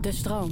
[0.00, 0.50] De stroom.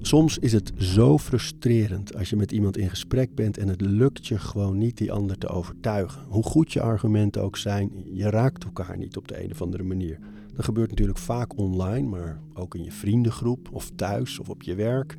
[0.00, 4.26] Soms is het zo frustrerend als je met iemand in gesprek bent en het lukt
[4.26, 6.22] je gewoon niet die ander te overtuigen.
[6.28, 9.82] Hoe goed je argumenten ook zijn, je raakt elkaar niet op de een of andere
[9.82, 10.18] manier.
[10.54, 14.74] Dat gebeurt natuurlijk vaak online, maar ook in je vriendengroep of thuis of op je
[14.74, 15.16] werk.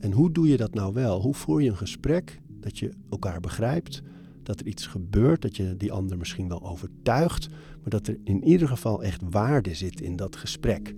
[0.00, 1.20] En hoe doe je dat nou wel?
[1.20, 4.02] Hoe voer je een gesprek dat je elkaar begrijpt,
[4.42, 8.44] dat er iets gebeurt, dat je die ander misschien wel overtuigt, maar dat er in
[8.44, 10.94] ieder geval echt waarde zit in dat gesprek?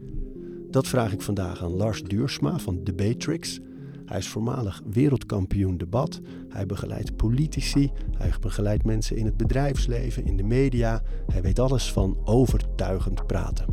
[0.76, 3.60] Dat vraag ik vandaag aan Lars Duursma van Debatrix.
[4.06, 6.20] Hij is voormalig wereldkampioen debat.
[6.48, 7.90] Hij begeleidt politici.
[8.18, 11.02] Hij begeleidt mensen in het bedrijfsleven, in de media.
[11.26, 13.66] Hij weet alles van overtuigend praten.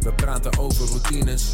[0.00, 1.52] We praten over routines.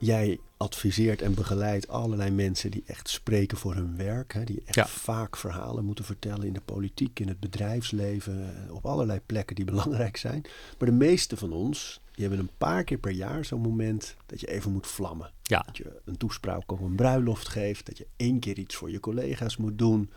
[0.00, 4.32] Jij adviseert en begeleidt allerlei mensen die echt spreken voor hun werk.
[4.32, 4.86] Hè, die echt Ja.
[4.86, 9.64] vaak verhalen moeten vertellen in de politiek, in het bedrijfsleven, eh, op allerlei plekken die
[9.72, 10.40] belangrijk zijn.
[10.78, 14.40] Maar de meeste van ons, die hebben een paar keer per jaar zo'n moment dat
[14.40, 15.30] je even moet vlammen.
[15.42, 18.90] Ja, Dat je een toespraak op een bruiloft geeft, dat je één keer iets voor
[18.90, 20.10] je collega's moet doen.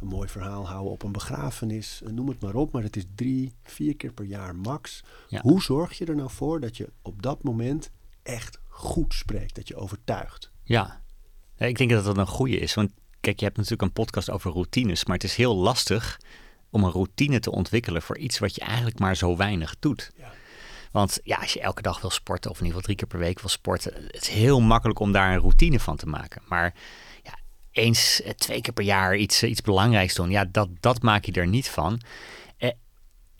[0.00, 2.72] Een mooi verhaal houden op een begrafenis, eh, noem het maar op.
[2.72, 5.04] Maar het is drie, vier keer per jaar max.
[5.28, 5.40] Ja.
[5.40, 7.90] Hoe zorg je er nou voor dat je op dat moment
[8.22, 10.50] echt goed spreekt, dat je overtuigt?
[10.64, 11.00] ja.
[11.56, 12.74] Ik denk dat dat een goede is.
[12.74, 15.04] Want kijk, je hebt natuurlijk een podcast over routines.
[15.04, 16.20] Maar het is heel lastig
[16.70, 20.10] om een routine te ontwikkelen voor iets wat je eigenlijk maar zo weinig doet.
[20.16, 20.32] Ja.
[20.92, 23.26] Want ja, als je elke dag wil sporten, of in ieder geval drie keer per
[23.26, 26.42] week wil sporten, het is heel makkelijk om daar een routine van te maken.
[26.48, 26.74] Maar
[27.22, 27.38] ja,
[27.70, 31.24] eens, eh, twee keer per jaar iets, eh, iets belangrijks doen, ja, dat, dat maak
[31.24, 32.00] je er niet van.
[32.56, 32.70] Eh,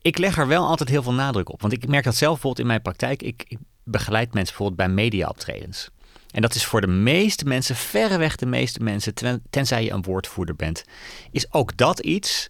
[0.03, 1.61] ik leg er wel altijd heel veel nadruk op.
[1.61, 3.23] Want ik merk dat zelf bijvoorbeeld in mijn praktijk.
[3.23, 5.91] Ik, ik begeleid mensen bijvoorbeeld bij mediaoptredens.
[6.31, 10.03] En dat is voor de meeste mensen, verreweg de meeste mensen, ten- tenzij je een
[10.03, 10.85] woordvoerder bent,
[11.31, 12.49] is ook dat iets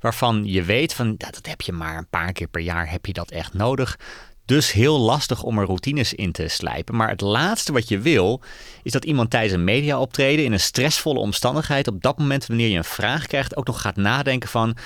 [0.00, 3.12] waarvan je weet van dat heb je maar een paar keer per jaar heb je
[3.12, 3.98] dat echt nodig.
[4.44, 6.96] Dus heel lastig om er routines in te slijpen.
[6.96, 8.42] Maar het laatste wat je wil,
[8.82, 12.76] is dat iemand tijdens een mediaoptreden in een stressvolle omstandigheid, op dat moment wanneer je
[12.76, 14.76] een vraag krijgt, ook nog gaat nadenken van,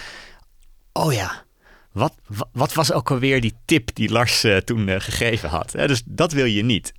[0.92, 1.44] oh ja,
[1.92, 2.14] wat,
[2.52, 5.70] wat, was ook alweer die tip die Lars eh, toen eh, gegeven had?
[5.70, 6.92] Dus dat wil je niet.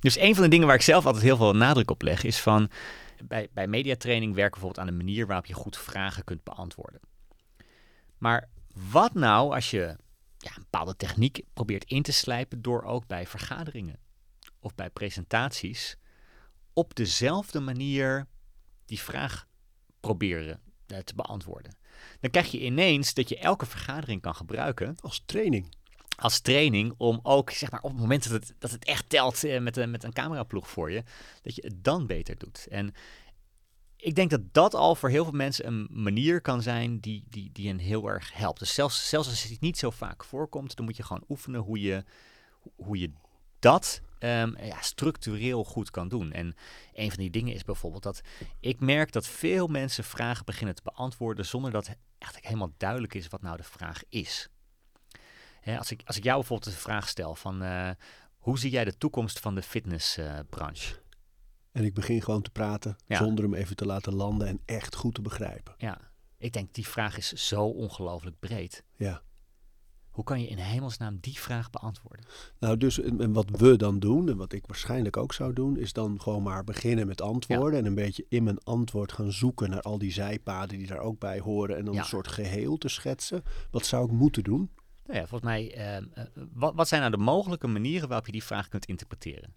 [0.00, 2.40] Dus een van de dingen waar ik zelf altijd heel veel nadruk op leg, is
[2.40, 2.70] van
[3.24, 7.00] bij, bij mediatraining werken bijvoorbeeld aan de manier waarop je goed vragen kunt beantwoorden.
[8.18, 8.48] Maar
[8.90, 9.96] wat nou als je
[10.38, 13.98] ja, een bepaalde techniek probeert in te slijpen door ook bij vergaderingen
[14.60, 15.96] of bij presentaties
[16.72, 18.26] op dezelfde manier
[18.84, 19.46] die vraag
[20.00, 21.76] proberen eh, te beantwoorden?
[22.20, 25.74] Dan krijg je ineens dat je elke vergadering kan gebruiken Als training.
[26.16, 29.44] als training om ook, zeg maar, op het moment dat het, dat het echt telt
[29.44, 31.02] eh, met, een, met een cameraploeg voor je,
[31.42, 32.66] dat je het dan beter doet.
[32.70, 32.94] En
[33.96, 37.50] ik denk dat dat al voor heel veel mensen een manier kan zijn die, die,
[37.52, 38.58] die hen heel erg helpt.
[38.58, 41.80] Dus zelfs, zelfs als het niet zo vaak voorkomt, dan moet je gewoon oefenen hoe
[41.80, 42.04] je,
[42.76, 43.12] hoe je
[43.58, 46.32] dat ehm, ja, structureel goed kan doen.
[46.32, 46.54] En
[46.92, 48.20] een van die dingen is bijvoorbeeld dat
[48.60, 51.86] ik merk dat veel mensen vragen beginnen te beantwoorden zonder dat
[52.18, 54.48] eigenlijk helemaal duidelijk is wat nou de vraag is.
[55.60, 57.90] Hè, als, ik, als ik jou bijvoorbeeld de vraag stel van eh,
[58.38, 60.94] hoe zie jij de toekomst van de fitnessbranche?
[61.72, 63.18] En ik begin gewoon te praten Ja.
[63.18, 65.74] zonder hem even te laten landen en echt goed te begrijpen.
[65.78, 65.98] ja,
[66.38, 68.82] ik denk die vraag is zo ongelooflijk breed.
[68.96, 69.22] Ja.
[70.16, 72.24] Hoe kan je in hemelsnaam die vraag beantwoorden?
[72.58, 75.92] Nou, dus en wat we dan doen, en wat ik waarschijnlijk ook zou doen, is
[75.92, 77.78] dan gewoon maar beginnen met antwoorden.
[77.78, 81.18] En een beetje in mijn antwoord gaan zoeken naar al die zijpaden die daar ook
[81.18, 81.76] bij horen.
[81.76, 82.00] En dan Ja.
[82.00, 83.42] een soort geheel te schetsen.
[83.70, 84.70] Wat zou ik moeten doen?
[85.06, 88.32] Nou ja, volgens mij, ehm, eh, wat, wat zijn nou de mogelijke manieren waarop je
[88.32, 89.54] die vraag kunt interpreteren?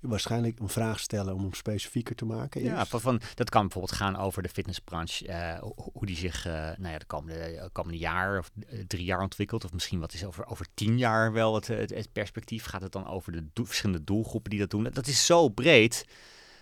[0.00, 2.62] Waarschijnlijk een vraag stellen om hem specifieker te maken.
[2.62, 5.26] Ja, van, van, dat kan bijvoorbeeld gaan over de fitnessbranche.
[5.26, 8.50] eh, ho- hoe die zich eh, nou ja, de komende, eh, komende jaar of
[8.86, 9.64] drie jaar ontwikkelt.
[9.64, 12.64] Of misschien wat is over, over tien jaar wel het, het, het perspectief.
[12.64, 14.88] Gaat het dan over de verschillende doelgroepen die dat doen?
[14.92, 16.04] Dat is zo breed.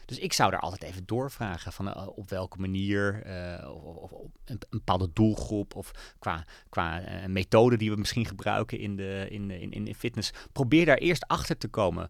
[0.05, 3.23] Dus ik zou daar altijd even doorvragen van op welke manier,
[3.71, 8.97] of, of, of een, bepaalde doelgroep of qua, qua methode die we misschien gebruiken in,
[8.97, 10.33] de, in, in, in fitness.
[10.53, 12.09] Probeer daar eerst achter te komen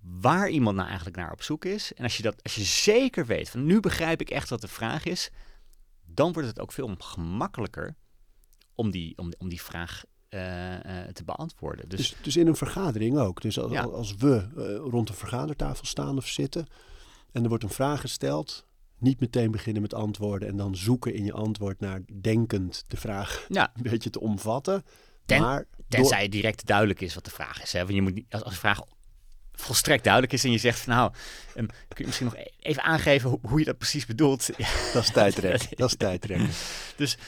[0.00, 1.92] waar iemand nou eigenlijk naar op zoek is.
[1.94, 4.68] En als je, dat, als je zeker weet van nu begrijp ik echt wat de
[4.68, 5.30] vraag is,
[6.06, 7.96] dan wordt het ook veel gemakkelijker
[8.74, 11.88] om die, om, om die vraag eh, eh, te beantwoorden.
[11.88, 13.40] Dus, Dus, dus in een vergadering ook.
[13.40, 13.82] Dus als, Ja.
[13.82, 16.66] als we eh, rond een vergadertafel staan of zitten
[17.32, 18.66] en er wordt een vraag gesteld,
[18.98, 23.46] niet meteen beginnen met antwoorden en dan zoeken in je antwoord naar denkend de vraag
[23.48, 24.84] ja, een beetje te omvatten.
[25.26, 27.72] Ten- maar tenzij direct duidelijk is wat de vraag is.
[27.72, 27.78] Hè?
[27.80, 28.82] Want je moet niet, als, als de vraag
[29.60, 31.12] volstrekt duidelijk is en je zegt van nou,
[31.54, 34.46] ehm, kun je misschien nog e- even aangeven hoe, hoe je dat precies bedoelt.
[34.92, 35.76] Dat is tijdrekken.
[35.76, 36.50] dat is tijdrekken.
[36.96, 37.18] Dus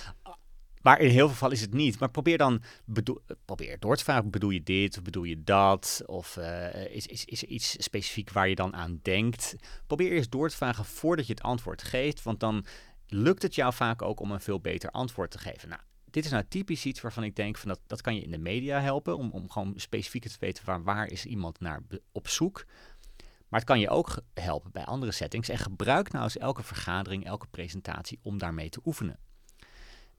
[0.83, 1.99] maar in heel veel gevallen is het niet.
[1.99, 6.03] Maar probeer dan bedoel, probeer door te vragen: bedoel je dit of bedoel je dat?
[6.07, 9.57] Of uh, is, is, is er iets specifiek waar je dan aan denkt?
[9.87, 12.23] Probeer eerst door te vragen voordat je het antwoord geeft.
[12.23, 12.65] Want dan
[13.07, 15.69] lukt het jou vaak ook om een veel beter antwoord te geven.
[15.69, 15.81] Nou,
[16.13, 18.39] dit is nou typisch iets waarvan ik denk van dat, dat kan je in de
[18.39, 19.17] media helpen.
[19.17, 21.83] Om, om gewoon specifiek te weten waar, waar is iemand naar
[22.13, 22.65] op zoek.
[23.49, 25.49] Maar het kan je ook helpen bij andere settings.
[25.49, 29.19] En gebruik nou eens elke vergadering, elke presentatie om daarmee te oefenen.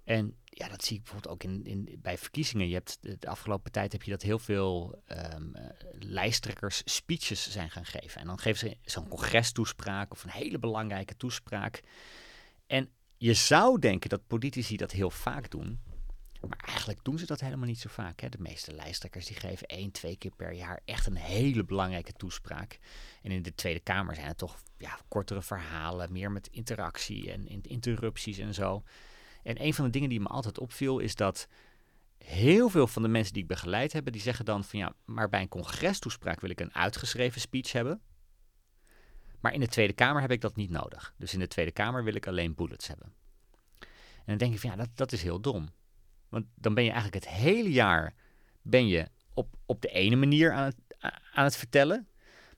[0.04, 2.68] En ja, dat zie ik bijvoorbeeld ook in, in, bij verkiezingen.
[2.68, 5.01] Je hebt de, afgelopen tijd heb je dat heel veel
[5.34, 5.54] um,
[6.00, 8.22] lijsttrekkers speeches zijn gaan geven.
[8.22, 11.81] En dan geven ze zo'n congrestoespraak of een hele belangrijke toespraak.
[12.68, 12.90] En
[13.23, 15.79] je zou denken dat politici dat heel vaak doen.
[16.47, 18.19] Maar eigenlijk doen ze dat helemaal niet zo vaak.
[18.19, 18.29] Hè?
[18.29, 22.79] De meeste lijsttrekkers die geven één, twee keer per jaar echt een hele belangrijke toespraak.
[23.21, 27.61] En in de Tweede Kamer zijn het toch ja, kortere verhalen, meer met interactie en
[27.61, 28.83] interrupties en zo.
[29.43, 31.47] En een van de dingen die me altijd opviel is dat
[32.17, 35.29] heel veel van de mensen die ik begeleid heb, die zeggen dan van ja, maar
[35.29, 38.01] bij een congrestoespraak wil ik een uitgeschreven speech hebben.
[39.44, 41.13] Maar in de Tweede Kamer heb ik dat niet nodig.
[41.18, 43.13] Dus in de Tweede Kamer wil ik alleen bullets hebben.
[43.80, 45.69] En dan denk ik van ja, dat, dat is heel dom.
[46.30, 48.13] Want dan ben je eigenlijk het hele jaar
[48.62, 50.75] ben je op, op de ene manier aan het,
[51.34, 52.07] aan het vertellen.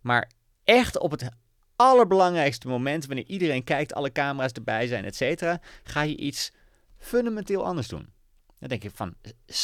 [0.02, 0.32] Maar
[0.64, 1.30] echt op het
[1.76, 6.52] allerbelangrijkste moment, wanneer iedereen kijkt, alle camera's erbij zijn, et cetera, ga je iets
[6.98, 8.14] fundamenteel anders doen.
[8.60, 9.16] Dan denk ik van,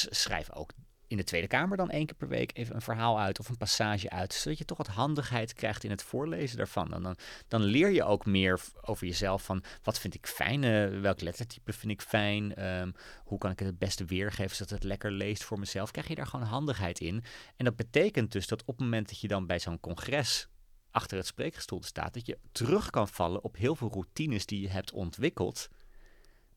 [0.10, 0.72] schrijf ook
[1.12, 3.58] in de Tweede Kamer dan één keer per week even een verhaal uit of een
[3.58, 6.90] passage uit, zodat je toch wat handigheid krijgt in het voorlezen daarvan.
[6.90, 7.18] Dan, dan,
[7.48, 11.74] dan leer je ook meer over jezelf van wat vind ik fijn, uh, welk lettertype
[11.74, 12.92] vind ik fijn, ehm,
[13.24, 15.92] hoe kan ik het het beste weergeven zodat het lekker leest voor mezelf.
[15.92, 17.24] Krijg je daar gewoon handigheid in.
[17.56, 20.48] En dat betekent dus dat op het moment dat je dan bij zo'n congres
[20.92, 24.69] achter het spreekgestoelte staat, dat je terug kan vallen op heel veel routines die je
[24.69, 25.69] hebt ontwikkeld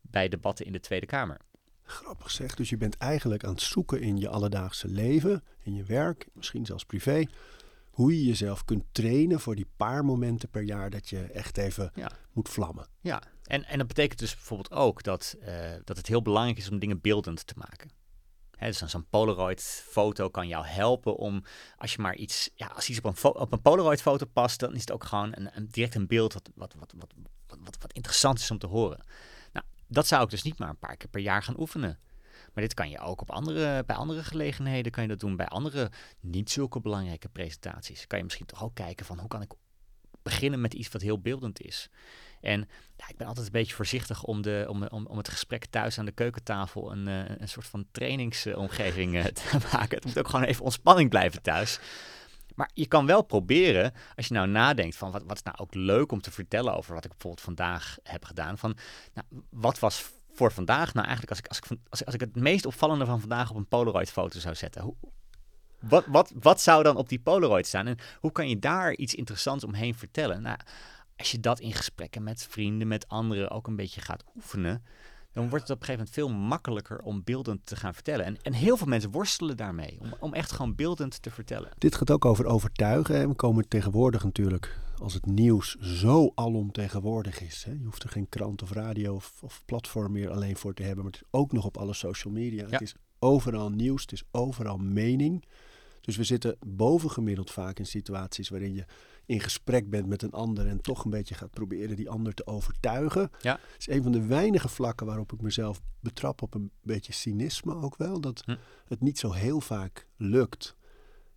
[0.01, 1.39] bij debatten in de Tweede Kamer.
[1.85, 5.83] Grappig zeg, dus je bent eigenlijk aan het zoeken in je alledaagse leven, in je
[5.83, 7.25] werk, misschien zelfs privé,
[7.89, 11.91] hoe je jezelf kunt trainen voor die paar momenten per jaar dat je echt even
[12.31, 12.87] moet vlammen.
[13.01, 15.47] Ja, en, en dat betekent dus bijvoorbeeld ook dat, uh,
[15.83, 17.89] dat het heel belangrijk is om dingen beeldend te maken.
[18.55, 21.43] Hè, dus zo'n Polaroid-foto kan jou helpen om,
[21.77, 24.79] als je maar iets, ja, als iets op een, op een Polaroid-foto past, dan is
[24.79, 27.13] het ook gewoon een, een direct een beeld wat, wat, wat, wat,
[27.47, 29.05] wat, wat interessant is om te horen
[29.87, 31.99] dat zou ik dus niet maar een paar keer per jaar gaan oefenen.
[32.53, 35.35] Maar dit kan je ook op andere, bij andere gelegenheden kan je dat doen.
[35.35, 38.07] Bij andere niet zulke belangrijke presentaties.
[38.07, 39.53] Kan je misschien toch ook kijken van hoe kan ik
[40.23, 41.89] beginnen met iets wat heel beeldend is.
[42.41, 42.59] En
[42.95, 45.99] ja, ik ben altijd een beetje voorzichtig om, de, om, om, om het gesprek thuis
[45.99, 49.95] aan de keukentafel een, uh, een soort van trainingsomgeving uh, te maken.
[49.95, 51.79] Het moet ook gewoon even ontspanning blijven thuis.
[52.55, 55.73] Maar je kan wel proberen, als je nou nadenkt van wat, wat is nou ook
[55.73, 58.57] leuk om te vertellen over wat ik bijvoorbeeld vandaag heb gedaan.
[58.57, 58.77] Van
[59.13, 62.65] nou, wat was voor vandaag nou eigenlijk als ik, als, ik, als, ik het meest
[62.65, 64.81] opvallende van vandaag op een Polaroid foto zou zetten.
[64.81, 64.95] Hoe,
[65.79, 69.15] wat, wat, wat zou dan op die Polaroid staan en hoe kan je daar iets
[69.15, 70.41] interessants omheen vertellen?
[70.41, 70.57] Nou,
[71.17, 74.85] als je dat in gesprekken met vrienden, met anderen ook een beetje gaat oefenen,
[75.35, 78.25] dan wordt het op een gegeven moment veel makkelijker om beeldend te gaan vertellen.
[78.25, 81.69] En, en heel veel mensen worstelen daarmee, om, om echt gewoon beeldend te vertellen.
[81.77, 83.29] Dit gaat ook over overtuigen.
[83.29, 87.63] We komen tegenwoordig natuurlijk, als het nieuws zo alomtegenwoordig is.
[87.63, 87.71] Hè?
[87.71, 91.03] Je hoeft er geen krant of radio of, of, platform meer alleen voor te hebben,
[91.03, 92.67] maar het is ook nog op alle social media.
[92.69, 95.45] Het is overal nieuws, het is overal mening.
[96.01, 98.85] Dus we zitten bovengemiddeld vaak in situaties waarin je
[99.25, 102.47] in gesprek bent met een ander en toch een beetje gaat proberen die ander te
[102.47, 103.31] overtuigen.
[103.41, 103.59] Ja.
[103.71, 107.75] Het is een van de weinige vlakken waarop ik mezelf betrap op een beetje cynisme
[107.75, 108.21] ook wel.
[108.21, 108.55] Dat hm.
[108.87, 110.75] het niet zo heel vaak lukt.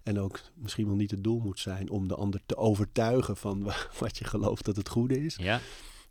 [0.03, 3.73] En ook misschien wel niet het doel moet zijn om de ander te overtuigen van
[3.99, 5.37] wat je gelooft dat het goede is.
[5.37, 5.61] Ja.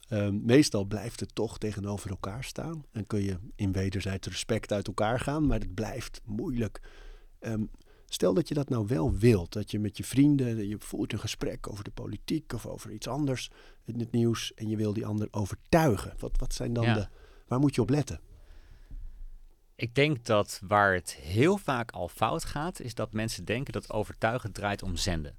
[0.09, 2.85] Um, meestal blijft het toch tegenover elkaar staan.
[2.91, 6.81] En kun je in wederzijds respect uit elkaar gaan, maar het blijft moeilijk.
[7.39, 7.69] Um,
[8.09, 11.19] Stel dat je dat nou wel wilt, dat je met je vrienden, je voert een
[11.19, 13.49] gesprek over de politiek of over iets anders
[13.83, 16.13] in het nieuws en je wil die ander overtuigen.
[16.19, 17.07] Wat, wat zijn dan de,
[17.47, 18.19] waar moet je op letten?
[19.75, 23.91] Ik denk dat waar het heel vaak al fout gaat, is dat mensen denken dat
[23.91, 25.37] overtuigen draait om zenden.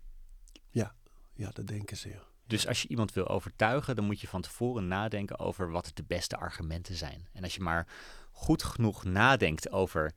[0.70, 0.94] Ja,
[1.34, 2.14] ja dat denken ze.
[2.46, 6.04] Dus als je iemand wil overtuigen, dan moet je van tevoren nadenken over wat de
[6.06, 7.28] beste argumenten zijn.
[7.32, 7.86] En als je maar
[8.30, 10.14] goed genoeg nadenkt over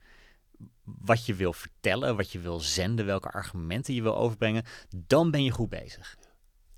[0.84, 5.44] wat je wil vertellen, wat je wil zenden, welke argumenten je wil overbrengen, dan ben
[5.44, 6.16] je goed bezig.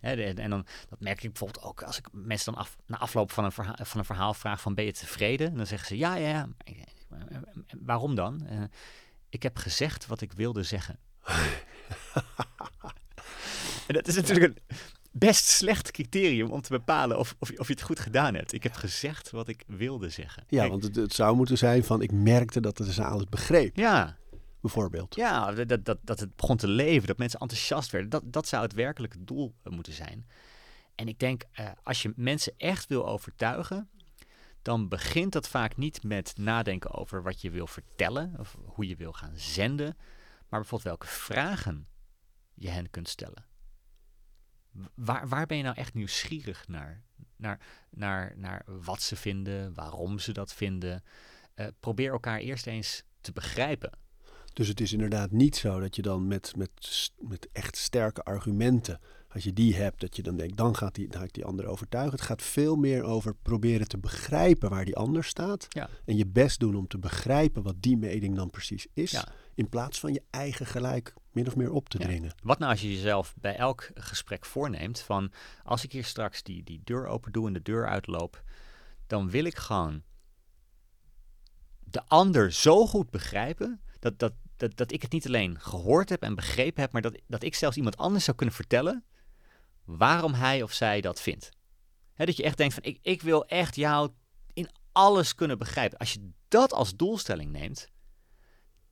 [0.00, 3.44] en dan, dat merk ik bijvoorbeeld ook als ik mensen dan af, na afloop van
[3.44, 5.50] een, verhaal, van een verhaal vraag van ben je tevreden?
[5.50, 6.48] En dan zeggen ze ja, ja, ja.
[7.80, 8.46] Waarom dan?
[8.50, 8.62] Uh,
[9.28, 10.98] ik heb gezegd wat ik wilde zeggen.
[13.86, 14.76] en dat is natuurlijk een,
[15.16, 18.52] best slecht criterium om te bepalen of, of, je- of je het goed gedaan hebt.
[18.52, 20.44] Ik heb gezegd wat ik wilde zeggen.
[20.48, 23.30] Ja, Kijk, want het, het zou moeten zijn van ik merkte dat de zaal het
[23.30, 24.16] begreep, ja,
[24.60, 25.14] bijvoorbeeld.
[25.14, 28.10] ja dat, dat, dat, dat het begon te leven, dat mensen enthousiast werden.
[28.10, 30.26] Dat, dat zou het werkelijke doel eh, moeten zijn.
[30.94, 33.88] En ik denk, eh, als je mensen echt wil overtuigen,
[34.62, 38.96] dan begint dat vaak niet met nadenken over wat je wil vertellen of hoe je
[38.96, 39.96] wil gaan zenden,
[40.48, 41.86] maar bijvoorbeeld welke vragen
[42.54, 43.44] je hen kunt stellen.
[44.94, 47.02] Waar, waar ben je nou echt nieuwsgierig naar?
[47.36, 51.02] Naar, naar, naar wat ze vinden, waarom ze dat vinden.
[51.54, 53.90] Eh, probeer elkaar eerst eens te begrijpen.
[54.52, 59.00] Dus het is inderdaad niet zo dat je dan met, met, met echt sterke argumenten,
[59.34, 61.44] als je die hebt, dat je dan denkt, dan gaat die, dan ga ik die
[61.44, 62.12] ander overtuigen.
[62.12, 65.66] Het gaat veel meer over proberen te begrijpen waar die ander staat.
[65.68, 65.88] Ja.
[66.04, 69.10] En je best doen om te begrijpen wat die mening dan precies is.
[69.10, 69.28] Ja.
[69.54, 72.04] In plaats van je eigen gelijk min of meer op te Ja.
[72.04, 72.34] dringen.
[72.42, 76.62] Wat nou als je jezelf bij elk gesprek voorneemt van als ik hier straks die,
[76.62, 78.42] die deur open doe en de deur uitloop,
[79.06, 80.02] dan wil ik gewoon
[81.78, 86.22] de ander zo goed begrijpen dat, dat, dat, dat ik het niet alleen gehoord heb
[86.22, 89.04] en begrepen heb, maar dat, dat ik zelfs iemand anders zou kunnen vertellen
[89.84, 91.50] waarom hij of zij dat vindt.
[92.14, 94.10] Dat je echt denkt van ik, ik wil echt jou
[94.52, 95.98] in alles kunnen begrijpen.
[95.98, 97.88] Als je dat als doelstelling neemt,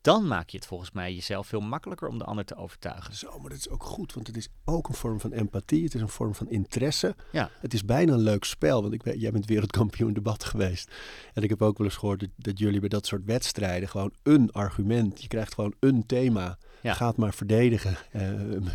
[0.03, 3.15] dan maak je het volgens mij jezelf veel makkelijker om de ander te overtuigen.
[3.15, 5.85] Zo, maar dat is ook goed, want het is ook een vorm van empathie.
[5.85, 7.17] Het is een vorm van interesse.
[7.33, 7.51] Ja.
[7.61, 10.91] Het is bijna een leuk spel, want ik ben, jij bent wereldkampioen debat geweest.
[11.33, 14.15] En ik heb ook wel eens gehoord dat, dat jullie bij dat soort wedstrijden gewoon
[14.23, 16.95] een argument, je krijgt gewoon een thema, Ja.
[16.95, 18.31] gaat maar verdedigen eh,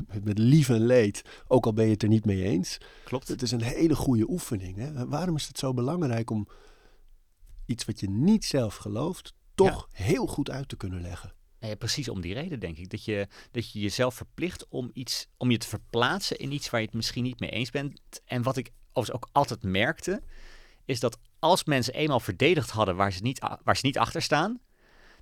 [0.07, 2.77] met, met lief en leed, ook al ben je het er niet mee eens.
[3.03, 3.27] Klopt.
[3.27, 4.77] Het is een hele goede oefening.
[4.77, 5.07] Hè?
[5.07, 6.47] Waarom is het zo belangrijk om
[7.65, 11.33] iets wat je niet zelf gelooft, toch heel goed uit te kunnen leggen?
[11.59, 12.89] Nee, precies om die reden denk ik.
[12.89, 16.79] Dat je, dat je jezelf verplicht om, iets, om je te verplaatsen in iets waar
[16.79, 18.01] je het misschien niet mee eens bent.
[18.25, 20.21] En wat ik overigens ook altijd merkte,
[20.85, 24.59] is dat als mensen eenmaal verdedigd hadden waar ze niet, waar ze niet achter staan,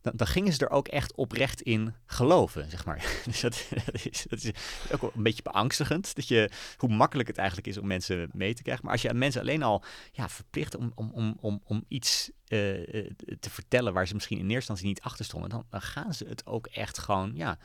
[0.05, 3.05] dan, dan gingen ze er ook echt oprecht in geloven, zeg maar.
[3.25, 4.51] Dus dat, is, dat is
[4.91, 8.53] ook wel een beetje beangstigend, dat je, hoe makkelijk het eigenlijk is om mensen mee
[8.53, 8.83] te krijgen.
[8.83, 13.03] Maar als je mensen alleen al ja, verplicht om, om, om, om, om iets eh,
[13.03, 16.13] eh, te vertellen waar ze misschien in eerste instantie niet achter stonden, dan, dan gaan
[16.13, 17.57] ze het ook echt gewoon, ja,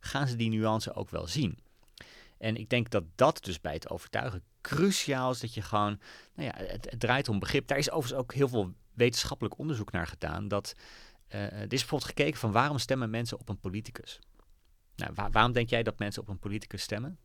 [0.00, 1.58] gaan ze die nuance ook wel zien.
[2.38, 6.00] En ik denk dat dat dus bij het overtuigen cruciaal is, dat je gewoon,
[6.34, 7.66] nou ja, het, het draait om begrip.
[7.66, 10.74] Daar is overigens ook heel veel wetenschappelijk onderzoek naar gedaan, dat
[11.28, 14.18] eh, er is bijvoorbeeld gekeken van waarom stemmen mensen op een politicus?
[14.96, 17.18] Nou, wa- waarom denk jij dat mensen op een politicus stemmen?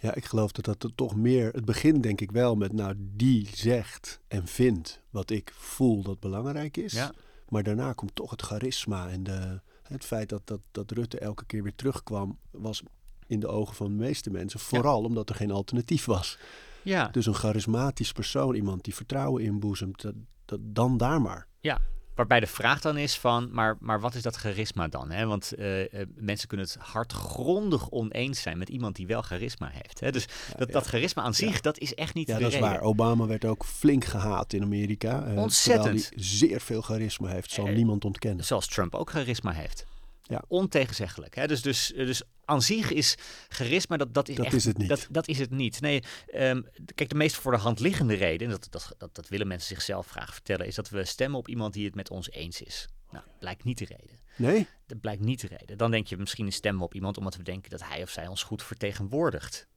[0.00, 1.52] Ja, ik geloof dat dat toch meer.
[1.52, 6.20] Het begint denk ik wel met, nou, die zegt en vindt wat ik voel dat
[6.20, 6.92] belangrijk is.
[6.92, 7.12] Ja.
[7.48, 11.44] Maar daarna komt toch het charisma en de, het feit dat, dat, dat Rutte elke
[11.44, 12.82] keer weer terugkwam, was
[13.26, 14.60] in de ogen van de meeste mensen.
[14.60, 16.38] Vooral omdat er geen alternatief was.
[16.82, 21.46] Ja, Dus een charismatisch persoon, iemand die vertrouwen inboezemt, dat, dat, dan daar maar.
[21.60, 21.80] Ja,
[22.18, 25.10] waarbij de vraag dan is van, maar, maar wat is dat charisma dan?
[25.10, 25.26] Hè?
[25.26, 30.00] Want eh, eh, mensen kunnen het hardgrondig oneens zijn met iemand die wel charisma heeft.
[30.00, 30.10] Hè?
[30.12, 30.72] Dus dat, ja.
[30.72, 32.80] dat charisma aan zich, dat is echt niet Ja, de dat is waar.
[32.80, 35.26] Obama werd ook flink gehaat in Amerika.
[35.26, 35.84] eh, Ontzettend.
[35.84, 38.44] Terwijl hij zeer veel charisma heeft, zal niemand ontkennen.
[38.44, 39.86] Zoals Trump ook charisma heeft.
[40.22, 40.42] Ja.
[40.48, 41.34] Ontegenzeggelijk.
[41.34, 41.46] Hè?
[41.46, 43.14] Dus, dus, dus aan zich is
[43.48, 44.88] charisma, dat, dat is Dat echt, is het niet.
[44.88, 45.80] Dat, dat is het niet.
[45.80, 46.62] Nee, ehm,
[46.94, 49.68] kijk, de meest voor de hand liggende reden, en dat, dat, dat, dat willen mensen
[49.68, 52.88] zichzelf graag vertellen, is dat we stemmen op iemand die het met ons eens is.
[53.10, 54.18] Nou, blijkt niet de reden.
[54.36, 54.66] Nee?
[54.86, 55.78] Dat blijkt niet de reden.
[55.78, 58.26] Dan denk je misschien stemmen we op iemand omdat we denken dat hij of zij
[58.26, 59.68] ons goed vertegenwoordigt.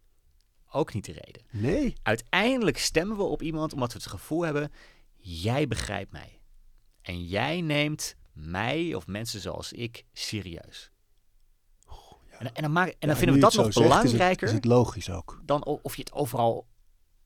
[0.72, 1.44] Ook niet de reden.
[1.50, 1.94] Nee?
[2.04, 4.72] Uiteindelijk stemmen we op iemand omdat we het gevoel hebben:
[5.18, 6.40] jij begrijpt mij.
[7.02, 10.91] En jij neemt mij of mensen zoals ik serieus.
[12.42, 14.54] En, en dan, maak, en dan Ja, vinden we dat nog is het- belangrijker Is
[14.54, 15.42] het, logisch ook.
[15.46, 16.66] dan of je het overal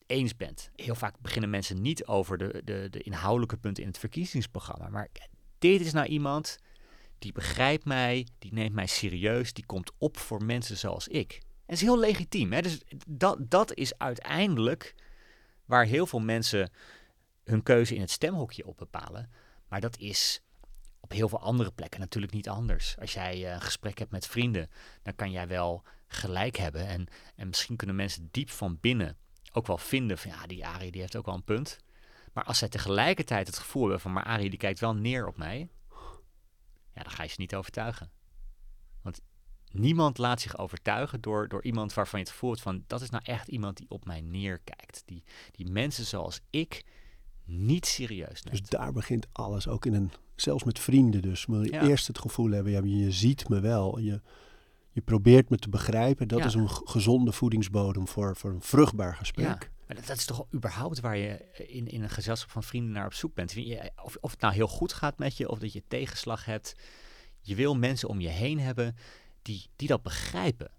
[0.07, 0.69] eens bent.
[0.75, 4.89] Heel vaak beginnen mensen niet over de, de, de inhoudelijke punten in het verkiezingsprogramma.
[4.89, 5.07] Maar
[5.60, 6.57] dit is nou iemand
[7.19, 11.34] die begrijpt mij, die neemt mij serieus, die komt op voor mensen zoals ik.
[11.41, 12.53] En dat is heel legitiem.
[12.53, 12.62] Hè?
[12.62, 14.95] Dus dat, dat is uiteindelijk
[15.65, 16.69] waar heel veel mensen
[17.43, 19.29] hun keuze in het stemhokje op bepalen.
[19.67, 20.41] Maar dat is
[21.05, 22.95] op heel veel andere plekken natuurlijk niet anders.
[23.00, 24.69] Als jij eh, een gesprek hebt met vrienden,
[25.03, 26.88] dan kan jij wel gelijk hebben.
[26.88, 29.17] En, en misschien kunnen mensen diep van binnen
[29.51, 31.77] ook wel vinden van ja, die Arie die heeft ook wel een punt.
[32.33, 35.38] Maar als zij tegelijkertijd het gevoel hebben van maar Arie die kijkt wel neer op
[35.38, 35.69] mij.
[36.93, 38.12] Ja, dan ga je ze niet overtuigen.
[39.01, 39.21] Want
[39.71, 43.09] niemand laat zich overtuigen door, door iemand waarvan je het gevoel hebt van dat is
[43.09, 45.03] nou echt iemand die op mij neerkijkt.
[45.05, 46.85] Die, die mensen zoals ik
[47.43, 48.57] niet serieus neemt.
[48.57, 49.67] Dus daar begint alles.
[49.67, 51.45] Ook in een, zelfs met vrienden dus.
[51.45, 51.87] Moet je Ja.
[51.87, 53.99] eerst het gevoel hebben, ja, je ziet me wel.
[53.99, 54.21] Je,
[54.91, 56.27] Je probeert me te begrijpen.
[56.27, 56.45] Dat Ja.
[56.45, 59.45] is een gezonde voedingsbodem voor, voor een vruchtbaar gesprek.
[59.45, 62.91] Ja, maar dat, dat is toch überhaupt waar je in, in een gezelschap van vrienden
[62.91, 63.55] naar op zoek bent.
[64.03, 66.75] Of, of het nou heel goed gaat met je, of dat je tegenslag hebt.
[67.41, 68.95] Je wil mensen om je heen hebben
[69.41, 70.71] die, die dat begrijpen.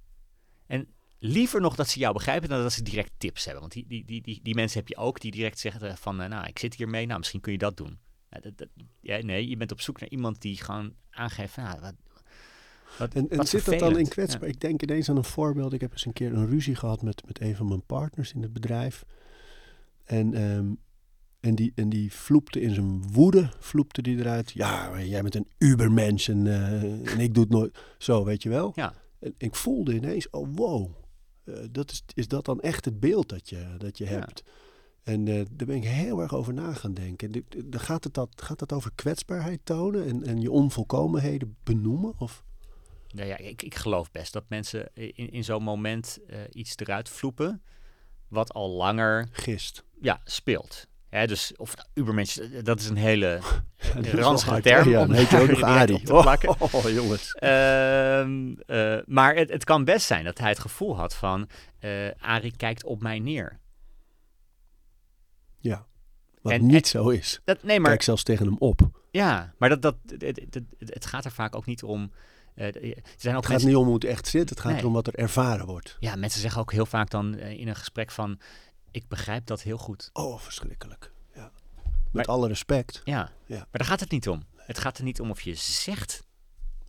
[0.67, 0.87] En
[1.19, 3.61] liever nog dat ze jou begrijpen dan dat ze direct tips hebben.
[3.61, 6.29] Want die, die, die, die, die mensen heb je ook die direct zeggen van, eh,
[6.29, 7.99] nou, ik zit hiermee, nou, misschien kun je dat doen.
[8.31, 8.69] Ja, dat, dat-
[9.01, 11.95] ja, nee, je bent op zoek naar iemand die gewoon aangeeft, van, nou, wat,
[12.99, 14.49] wat, En, en wat zit dat dan in kwetsbaar?
[14.49, 15.73] Ik denk ineens aan een voorbeeld.
[15.73, 18.43] Ik heb eens een keer een ruzie gehad met, met een van mijn partners in
[18.43, 19.05] het bedrijf.
[20.05, 20.73] En, ehm,
[21.41, 24.51] en, die, en die vloepte in zijn woede, vloepte die eruit.
[24.53, 27.79] Ja, jij bent een ubermens en, eh, en ik doe het nooit.
[27.99, 28.73] Zo, weet je wel?
[28.75, 28.95] Ja.
[29.19, 30.91] En ik voelde ineens, oh wow,
[31.45, 34.11] eh, dat is, is dat dan echt het beeld dat je, dat je Ja.
[34.11, 34.43] hebt?
[35.07, 37.33] En eh, daar ben ik heel erg over na gaan denken.
[37.33, 41.57] De- de- de- Gaat het dat, gaat het over kwetsbaarheid tonen en, en je onvolkomenheden
[41.65, 42.15] benoemen?
[42.19, 42.45] Of?
[43.15, 47.09] Nou ja, ik, ik geloof best dat mensen in, in zo'n moment eh, iets eruit
[47.09, 47.63] vloepen
[48.29, 49.85] wat al langer Gist.
[50.01, 50.87] ja, speelt.
[51.09, 53.39] Hè, dus of nou, Ubermensch, eh, dat is een hele
[53.95, 54.89] dat wel ranzige term?
[54.89, 56.49] Ja, om heet je ook nog te plakken.
[56.61, 57.33] Oh, oh, jongens.
[57.33, 61.49] Ehm, eh, maar het, het kan best zijn dat hij het gevoel had van
[62.19, 63.59] Arie kijkt op mij neer.
[65.67, 65.87] Ja.
[66.43, 67.41] Wat En- niet zo is.
[67.45, 68.81] Dat, nee, maar Kijk zelfs tegen hem op.
[69.11, 72.11] ja, maar dat, dat, het, het, het, het gaat er vaak ook niet om.
[72.55, 74.51] eh, er zijn ook Het gaat mensen, niet om hoe het echt zit.
[74.51, 74.81] Het gaat Nee.
[74.81, 75.97] erom wat er ervaren wordt.
[76.01, 78.39] ja, mensen zeggen ook heel vaak dan eh, in een gesprek van
[78.91, 80.11] ik begrijp dat heel goed.
[80.13, 81.13] Oh, verschrikkelijk.
[81.35, 81.51] Ja.
[82.13, 83.01] Met Maar- alle respect.
[83.05, 83.31] Ja.
[83.47, 83.57] Ja.
[83.57, 84.43] maar daar gaat het niet om.
[84.57, 86.27] Het gaat er niet om of je zegt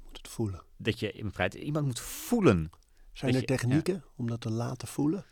[0.06, 0.64] Moet het voelen.
[0.78, 2.70] dat je in feite iemand moet voelen.
[3.14, 5.26] Zijn er je- technieken om dat te laten voelen?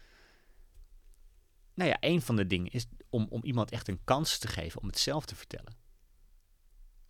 [1.74, 2.86] Nou ja, een van de dingen is
[3.16, 5.74] om, om iemand echt een kans te geven om het zelf te vertellen.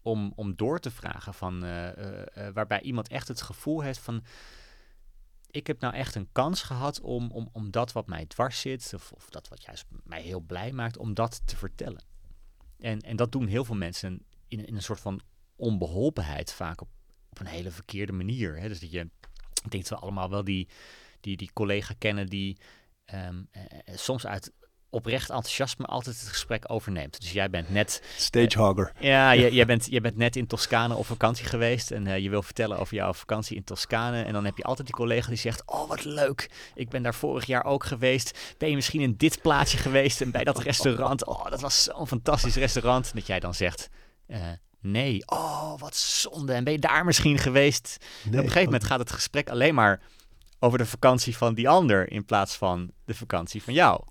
[0.02, 4.00] Om, om door te vragen van, eh, eh, eh, waarbij iemand echt het gevoel heeft
[4.00, 4.24] van,
[5.50, 8.92] ik heb nou echt een kans gehad om, om, om dat wat mij dwars zit,
[8.96, 12.04] of, of dat wat juist mij heel blij maakt, om dat te vertellen.
[12.80, 15.22] En, en dat doen heel veel mensen in, in een soort van
[15.56, 16.90] onbeholpenheid, vaak op,
[17.30, 18.60] op een hele verkeerde manier.
[18.60, 18.68] Hè?
[18.68, 19.10] Dus dat je,
[19.64, 20.68] ik denk dat we allemaal wel die,
[21.20, 22.58] die, die collega kennen die
[23.06, 24.54] ehm, eh, eh, soms uit
[24.96, 27.22] oprecht enthousiasme altijd het gesprek overneemt.
[27.22, 28.92] Dus jij bent net, Stagehugger.
[29.00, 32.30] ja, jij, jij, bent, jij bent net in Toscane op vakantie geweest en eh, je
[32.30, 34.24] wil vertellen over jouw vakantie in Toscane.
[34.24, 37.16] En dan heb je altijd die collega die zegt, oh wat leuk, ik ben daar
[37.16, 38.56] vorig jaar ook geweest.
[38.58, 41.26] Ben je misschien in dit plaatsje geweest en bij dat restaurant?
[41.26, 43.14] Oh, dat was zo'n fantastisch restaurant.
[43.14, 43.90] Dat jij dan zegt,
[44.28, 44.40] eh,
[44.82, 46.54] nee, oh wat zonde.
[46.54, 47.98] En ben je daar misschien geweest?
[48.28, 50.02] Op een gegeven moment gaat het gesprek alleen maar
[50.60, 54.02] over de vakantie van die ander in plaats van de vakantie van jou.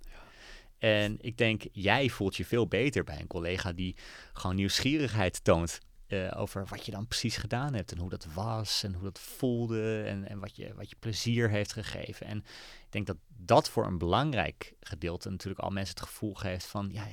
[0.85, 3.97] En ik denk, jij voelt je veel beter bij een collega die
[4.33, 8.83] gewoon nieuwsgierigheid toont eh, over wat je dan precies gedaan hebt en hoe dat was
[8.83, 12.27] en hoe dat voelde en, en wat, je, wat je plezier heeft gegeven.
[12.27, 12.39] En
[12.85, 16.89] ik denk dat dat voor een belangrijk gedeelte natuurlijk al mensen het gevoel geeft van,
[16.93, 17.07] ja,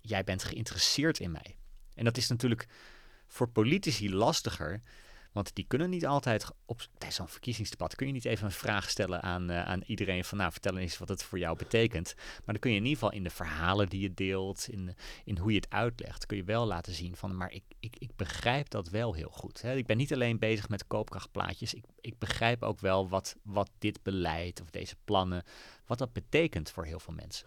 [0.00, 1.56] jij bent geïnteresseerd in mij.
[1.94, 2.66] En dat is natuurlijk
[3.26, 4.80] voor politici lastiger,
[5.34, 8.90] want die kunnen niet altijd op tijdens zo'n verkiezingsdebat kun je niet even een vraag
[8.90, 12.14] stellen aan, eh, aan iedereen van nou vertel eens wat het voor jou betekent.
[12.16, 14.94] Maar dan kun je in ieder geval in de verhalen die je deelt, in,
[15.24, 18.16] in hoe je het uitlegt, kun je wel laten zien van maar ik, ik, ik
[18.16, 19.62] begrijp dat wel heel goed.
[19.62, 19.76] Hè.
[19.76, 24.02] Ik ben niet alleen bezig met koopkrachtplaatjes, ik, ik begrijp ook wel wat, wat dit
[24.02, 25.44] beleid of deze plannen,
[25.86, 27.46] wat dat betekent voor heel veel mensen.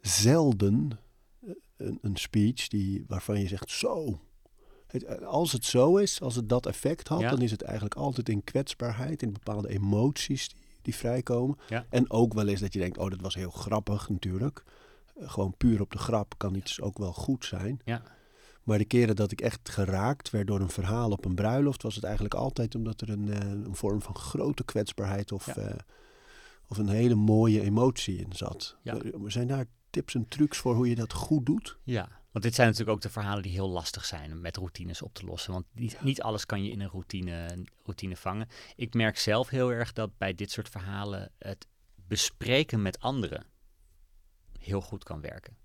[0.00, 0.98] Zelden
[1.40, 4.20] eh, een, een speech die, waarvan je zegt zo.
[4.88, 7.30] Het, eh, als het zo is, als het dat effect had, Ja.
[7.30, 11.58] dan is het eigenlijk altijd in kwetsbaarheid, in bepaalde emoties die, die vrijkomen.
[11.68, 11.86] Ja.
[11.88, 14.62] En ook wel eens dat je denkt, oh, dat was heel grappig natuurlijk.
[15.20, 17.80] Eh, gewoon puur op de grap kan iets ook wel goed zijn.
[17.84, 18.02] ja.
[18.62, 21.94] Maar de keren dat ik echt geraakt werd door een verhaal op een bruiloft, was
[21.94, 25.48] het eigenlijk altijd omdat er een, eh, een vorm van grote kwetsbaarheid of,
[26.68, 28.76] of een hele mooie emotie in zat.
[29.26, 31.78] Zijn daar tips en trucs voor hoe je dat goed doet?
[31.82, 35.14] Ja, want dit zijn natuurlijk ook de verhalen die heel lastig zijn met routines op
[35.14, 35.52] te lossen.
[35.52, 38.48] Want niet, niet alles kan je in een routine, routine vangen.
[38.76, 43.46] Ik merk zelf heel erg dat bij dit soort verhalen het bespreken met anderen
[44.58, 45.56] heel goed kan werken.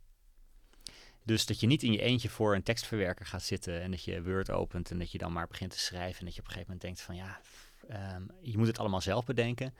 [1.23, 4.23] Dus dat je niet in je eentje voor een tekstverwerker gaat zitten en dat je
[4.23, 6.53] Word opent en dat je dan maar begint te schrijven en dat je op een
[6.53, 7.41] gegeven moment denkt van ja,
[7.87, 9.75] ehm, je moet het allemaal zelf bedenken.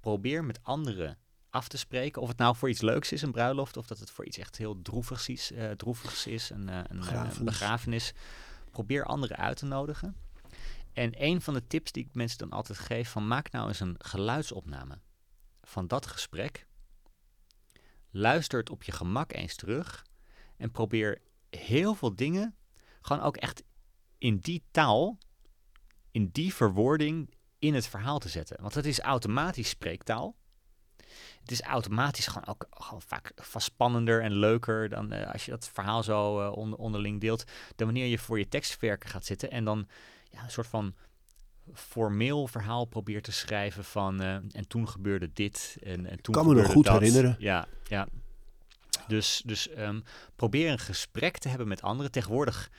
[0.00, 1.18] Probeer met anderen
[1.54, 2.22] af te spreken.
[2.22, 4.56] Of het nou voor iets leuks is, een bruiloft, of dat het voor iets echt
[4.56, 7.38] heel droevigs is, uh, droevigs is een, uh, een, begrafenis.
[7.38, 8.12] een, begrafenis.
[8.70, 10.16] Probeer anderen uit te nodigen.
[10.92, 13.80] En een van de tips die ik mensen dan altijd geef, van maak nou eens
[13.80, 14.98] een geluidsopname
[15.62, 16.66] van dat gesprek.
[18.10, 20.06] Luister het op je gemak eens terug
[20.56, 22.56] en probeer heel veel dingen
[23.00, 23.62] gewoon ook echt
[24.18, 25.18] in die taal,
[26.10, 28.56] in die verwoording in het verhaal te zetten.
[28.60, 30.36] Want het is automatisch spreektaal.
[31.40, 35.50] Het is automatisch gewoon ook gewoon vaak vast spannender en leuker dan uh, als je
[35.50, 37.44] dat verhaal zo uh, onder, onderling deelt.
[37.76, 39.88] Dan wanneer je voor je tekstverwerker gaat zitten en dan
[40.30, 40.94] ja, een soort van
[41.74, 46.46] formeel verhaal probeert te schrijven van uh, en toen gebeurde dit en, en toen kan
[46.46, 47.36] me nog goed herinneren.
[47.38, 48.08] Ja, ja.
[49.08, 50.02] Dus, dus um,
[50.36, 52.10] probeer een gesprek te hebben met anderen.
[52.10, 52.70] Tegenwoordig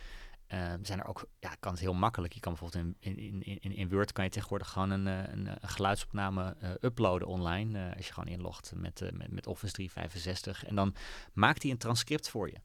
[0.47, 2.33] uh, zijn er ook, ja, kan het heel makkelijk.
[2.33, 5.57] Je kan bijvoorbeeld in, in, in, in Word kan je tegenwoordig gewoon een, eh, een,
[5.61, 7.79] geluidsopname uh, uploaden online.
[7.79, 10.65] Uh, als je gewoon inlogt met, met, met Office 365.
[10.65, 10.95] En dan
[11.33, 12.57] maakt hij een transcript voor je.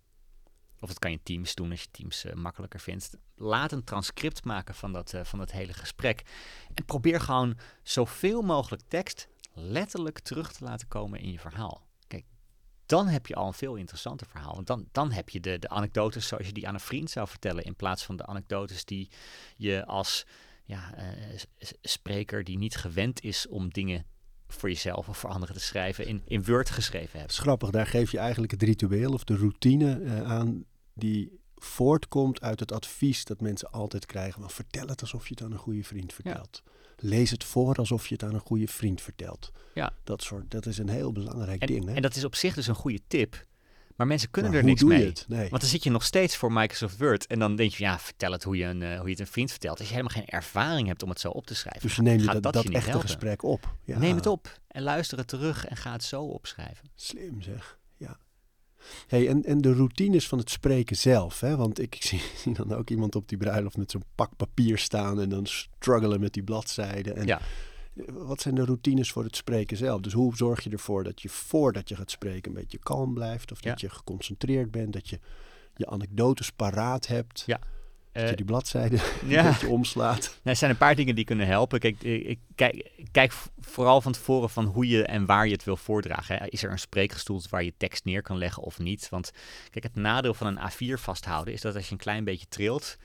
[0.80, 3.16] Of dat kan je Teams doen als je Teams makkelijker vindt.
[3.34, 6.22] Laat een transcript maken van dat, van dat hele gesprek.
[6.74, 11.89] En probeer gewoon zoveel mogelijk tekst letterlijk terug te laten komen in je verhaal
[12.90, 14.54] dan heb je al een veel interessanter verhaal.
[14.54, 17.28] Want dan, dan heb je de, de anekdotes zoals je die aan een vriend zou
[17.28, 19.10] vertellen, in plaats van de anekdotes die
[19.56, 20.26] je als
[20.64, 21.38] ja, uh,
[21.82, 24.06] spreker die niet gewend is om dingen
[24.48, 27.36] voor jezelf of voor anderen te schrijven, in, in Word geschreven hebt.
[27.36, 32.60] Grappig, daar geef je eigenlijk het ritueel of de routine uh, aan die voortkomt uit
[32.60, 34.40] het advies dat mensen altijd krijgen.
[34.40, 36.62] Maar vertel het alsof je het aan een goede vriend vertelt.
[36.64, 36.70] Ja.
[37.02, 39.52] Lees het voor alsof je het aan een goede vriend vertelt.
[39.74, 39.92] Ja.
[40.04, 41.86] Dat, soort, dat is een heel belangrijk en, ding.
[41.86, 41.94] Hè?
[41.94, 43.48] En dat is op zich dus een goede tip.
[43.96, 45.12] Maar mensen kunnen maar er niks mee.
[45.28, 45.48] Nee.
[45.48, 47.26] Want dan zit je nog steeds voor Microsoft Word.
[47.26, 49.26] En dan denk je, ja, vertel het hoe je, een, uh, hoe je het een
[49.26, 49.78] vriend vertelt.
[49.78, 51.82] Als je helemaal geen ervaring hebt om het zo op te schrijven.
[51.82, 53.08] Dus je neemt dat, dat, echte helpen.
[53.08, 53.74] gesprek op.
[53.84, 53.98] Ja.
[53.98, 56.90] Neem het op en luister het terug en ga het zo opschrijven.
[56.94, 57.78] Slim zeg.
[59.06, 61.40] Hey, en, en de routines van het spreken zelf.
[61.40, 61.56] Hè?
[61.56, 64.78] Want ik, ik zie, zie, dan ook iemand op die bruiloft met zo'n pak papier
[64.78, 67.16] staan en dan struggelen met die bladzijden.
[67.16, 67.40] En ja.
[68.06, 70.00] Wat zijn de routines voor het spreken zelf?
[70.00, 73.52] Dus hoe zorg je ervoor dat je voordat je gaat spreken een beetje kalm blijft?
[73.52, 75.18] Of dat je geconcentreerd bent, dat je
[75.74, 77.42] je anekdotes paraat hebt?
[77.46, 77.60] Ja.
[78.20, 79.44] Dat je eh, die bladzijde ja.
[79.44, 80.18] een beetje omslaat.
[80.30, 81.78] Nou, er zijn een paar dingen die kunnen helpen.
[81.78, 85.76] Kijk, ik, kijk, kijk vooral van tevoren van hoe je en waar je het wil
[85.76, 86.36] voordragen.
[86.36, 86.46] Hè.
[86.46, 89.08] Is er een spreekgestoelte waar je tekst neer kan leggen of niet?
[89.08, 89.30] Want
[89.70, 92.96] kijk, het nadeel van een A4 vasthouden is dat als je een klein beetje trilt,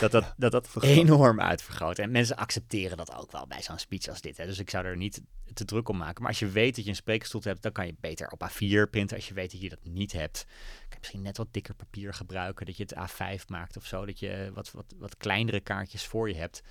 [0.00, 1.98] dat dat, dat, dat enorm uitvergroot.
[1.98, 4.36] En mensen accepteren dat ook wel bij zo'n speech als dit.
[4.36, 4.46] Hè.
[4.46, 5.20] Dus ik zou er niet
[5.52, 6.22] te druk om maken.
[6.22, 8.90] Maar als je weet dat je een spreekgestoelte hebt, dan kan je beter op A4
[8.90, 9.16] printen.
[9.16, 10.44] Als je weet dat je dat niet hebt,
[10.78, 12.66] kan je misschien net wat dikker papier gebruiken.
[12.66, 14.06] Dat je het A5 maakt of zo.
[14.06, 16.62] Dat je wat, wat, wat kleinere kaartjes voor je hebt.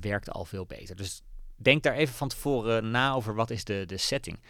[0.00, 0.96] Werkt al veel beter.
[0.96, 1.22] Dus
[1.56, 4.40] denk daar even van tevoren na over wat is de, de setting.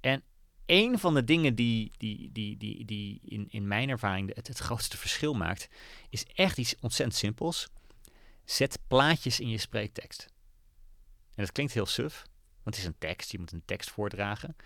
[0.00, 0.22] En
[0.66, 4.58] een van de dingen die, die, die, die, die in, in mijn ervaring het, het
[4.58, 5.68] grootste verschil maakt,
[6.10, 7.68] is echt iets ontzettend simpels.
[8.44, 10.26] Zet plaatjes in je spreektekst.
[11.34, 12.24] En dat klinkt heel suf,
[12.68, 14.56] want het is een tekst, je moet een tekst voordragen.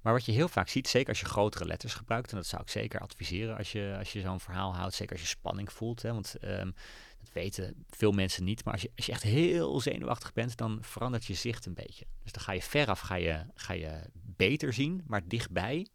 [0.00, 2.62] Maar wat je heel vaak ziet, zeker als je grotere letters gebruikt, en dat zou
[2.62, 6.02] ik zeker adviseren als je, als je zo'n verhaal houdt, zeker als je spanning voelt.
[6.02, 6.74] Hè, want um,
[7.18, 8.64] dat weten veel mensen niet.
[8.64, 12.06] Maar als je, als je echt heel zenuwachtig bent, dan verandert je zicht een beetje.
[12.22, 15.86] Dus dan ga je veraf ga je, ga je beter zien, maar dichtbij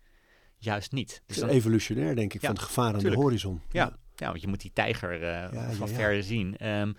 [0.57, 1.21] juist niet.
[1.25, 3.61] Dus dan, evolutionair, denk ik, van het gevaar aan de horizon.
[3.69, 3.83] Ja.
[3.83, 3.97] ja.
[4.15, 4.27] Ja.
[4.27, 5.21] want je moet die tijger
[5.53, 6.67] uh, van ver zien.
[6.67, 6.95] Um,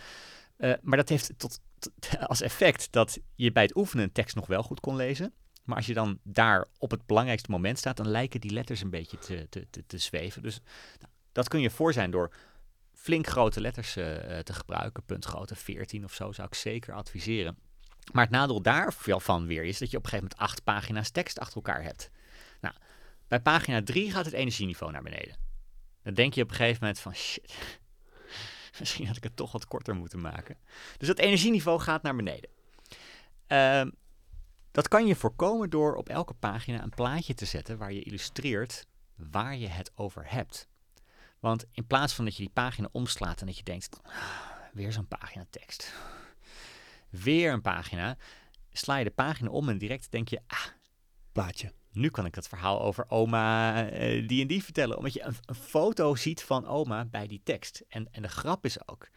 [0.63, 1.61] uh, maar dat heeft tot,
[2.27, 5.33] als effect dat je bij het oefenen een tekst nog wel goed kon lezen.
[5.65, 8.91] Maar als je dan daar op het belangrijkste moment staat, dan lijken die letters een
[8.91, 10.43] beetje te, te, te, te zweven.
[10.43, 10.61] Dus
[10.99, 12.35] nou, dat kun je voor zijn door
[12.95, 14.05] flink grote letters uh,
[14.39, 15.05] te gebruiken.
[15.05, 17.59] Puntgrootte 14 of zo zou ik zeker adviseren.
[18.13, 21.39] Maar het nadeel daarvan weer is dat je op een gegeven moment acht pagina's tekst
[21.39, 22.11] achter elkaar hebt.
[22.61, 22.75] Nou,
[23.29, 25.37] bij pagina 3 gaat het energieniveau naar beneden.
[26.03, 27.81] Dan denk je op een gegeven moment van shit,
[28.79, 30.57] misschien had ik het toch wat korter moeten maken.
[30.99, 32.51] Dus dat energieniveau gaat naar beneden.
[33.49, 33.85] Uh,
[34.71, 38.87] dat kan je voorkomen door op elke pagina een plaatje te zetten waar je illustreert
[39.31, 40.69] waar je het over hebt.
[41.41, 44.13] Want in plaats van dat je die pagina omslaat en dat je denkt, ah,
[44.73, 45.93] weer zo'n pagina tekst,
[47.11, 48.17] weer een pagina,
[48.73, 50.67] sla je de pagina om en direct denk je, ah,
[51.33, 51.73] plaatje.
[51.93, 54.97] Nu kan ik het verhaal over oma eh, die en die vertellen.
[54.97, 57.83] Omdat je een, foto ziet van oma bij die tekst.
[57.89, 59.09] En, en de grap is ook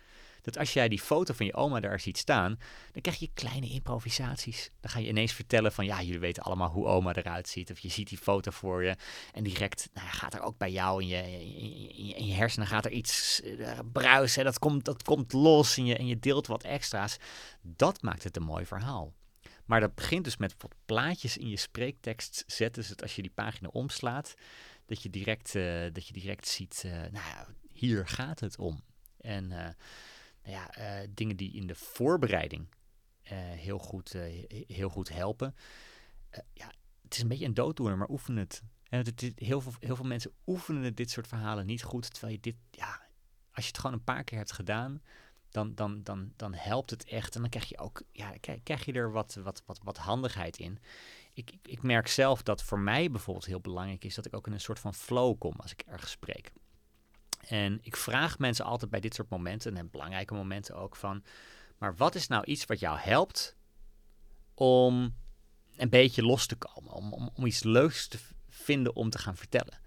[0.45, 2.59] dat als jij die foto van je oma daar ziet staan,
[2.91, 4.71] dan krijg je kleine improvisaties.
[4.79, 7.71] Dan ga je ineens vertellen van ja, jullie weten allemaal hoe oma eruit ziet.
[7.71, 8.95] Of je ziet die foto voor je
[9.33, 11.23] en direct nou, gaat er ook bij jou in je,
[12.15, 14.43] in hersenen gaat er iets uh, bruisen.
[14.43, 17.17] Dat komt, dat komt los en je, en je deelt wat extra's.
[17.61, 19.13] Dat maakt het een mooi verhaal.
[19.65, 22.82] Maar dat begint dus met wat plaatjes in je spreektekst zetten.
[22.82, 24.34] Dus als je die pagina omslaat,
[24.86, 28.84] dat je direct, uh, dat je direct ziet, uh, nou hier gaat het om.
[29.17, 29.73] En uh, nou
[30.43, 30.69] ja,
[31.10, 32.67] dingen die in de voorbereiding
[33.56, 34.15] heel, goed,
[34.67, 35.56] heel goed helpen.
[36.54, 38.62] ja, het is een beetje een dooddoener, maar oefen het.
[38.89, 42.12] En het, het, heel, veel, heel veel mensen oefenen dit soort verhalen niet goed.
[42.12, 43.01] Terwijl je dit, ja,
[43.51, 45.01] als je het gewoon een paar keer hebt gedaan,
[45.56, 47.36] dan, dan, dan, dan helpt het echt.
[47.36, 50.80] En dan krijg je ook, ja, krijg je er wat, wat, wat, wat handigheid in.
[51.34, 54.48] Ik, ik, ik merk zelf dat voor mij bijvoorbeeld heel belangrijk is dat ik ook
[54.48, 56.52] in een soort van flow kom als ik ergens spreek.
[57.48, 61.24] En ik vraag mensen altijd bij dit soort momenten, en belangrijke momenten ook, van,
[61.78, 63.56] maar wat is nou iets wat jou helpt
[64.54, 65.15] om
[65.76, 68.20] een beetje los te komen, om, om, om iets leuks te
[68.56, 69.84] vinden om te gaan vertellen?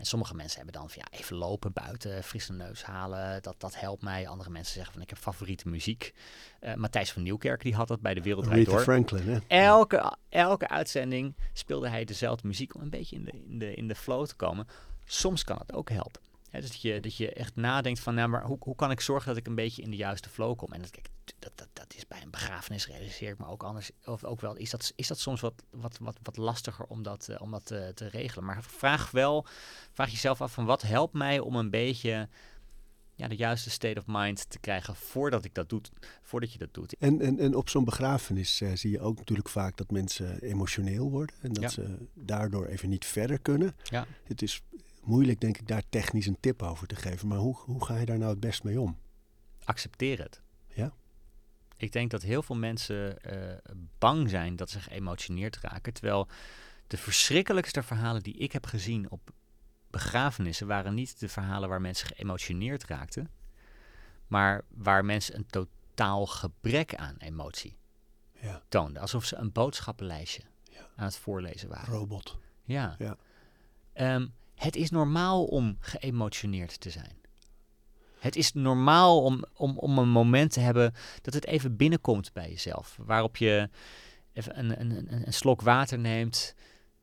[0.00, 3.80] En sommige mensen hebben dan van ja, even lopen buiten, frisse neus halen, dat, dat
[3.80, 4.28] helpt mij.
[4.28, 6.14] Andere mensen zeggen van ik heb favoriete muziek.
[6.60, 8.80] Uh, Matthijs van Nieuwkerk die had dat bij de Wereldrijd Door.
[8.80, 9.38] Franklin, hè?
[9.46, 13.88] Elke, elke uitzending speelde hij dezelfde muziek om een beetje in de, in, de, in
[13.88, 14.66] de flow te komen.
[15.04, 16.20] Soms kan het ook helpen.
[16.50, 19.28] dus dat je, dat je echt nadenkt van, nou, maar hoe, hoe kan ik zorgen
[19.28, 20.72] dat ik een beetje in de juiste flow kom?
[20.72, 23.90] En dat, kijk, dat, dat, dat is bij een begrafenis realiseer ik me ook anders.
[24.04, 27.28] Of ook wel, is dat, is dat soms wat, wat, wat, wat lastiger om dat,
[27.30, 28.44] uh, om dat te, te regelen.
[28.44, 29.46] Maar vraag wel,
[29.92, 32.28] vraag jezelf af van wat helpt mij om een beetje
[33.14, 35.80] ja, de juiste state of mind te krijgen voordat ik dat doe,
[36.22, 36.96] voordat je dat doet.
[36.96, 41.10] En, en, en op zo'n begrafenis uh, zie je ook natuurlijk vaak dat mensen emotioneel
[41.10, 41.68] worden en dat ja.
[41.68, 43.76] ze daardoor even niet verder kunnen.
[43.82, 44.06] Ja.
[44.24, 44.62] Het is
[45.02, 47.28] moeilijk, denk ik, daar technisch een tip over te geven.
[47.28, 48.98] Maar hoe, hoe ga je daar nou het best mee om?
[49.64, 50.40] Accepteer het.
[51.80, 55.92] Ik denk dat heel veel mensen uh, bang zijn dat ze geëmotioneerd raken.
[55.92, 56.28] Terwijl
[56.86, 59.30] de verschrikkelijkste verhalen die ik heb gezien op
[59.90, 63.30] begrafenissen waren niet de verhalen waar mensen geëmotioneerd raakten,
[64.26, 67.76] maar waar mensen een totaal gebrek aan emotie
[68.40, 68.62] ja.
[68.68, 69.02] toonden.
[69.02, 70.88] Alsof ze een boodschappenlijstje ja.
[70.96, 71.94] aan het voorlezen waren.
[71.94, 72.38] Robot.
[72.64, 72.96] Ja.
[72.98, 73.16] ja.
[74.14, 77.19] Um, het is normaal om geëmotioneerd te zijn.
[78.20, 82.48] Het is normaal om, om, om een moment te hebben dat het even binnenkomt bij
[82.48, 82.98] jezelf.
[83.00, 83.68] Waarop je
[84.32, 86.54] even een, een, een, een slok water neemt,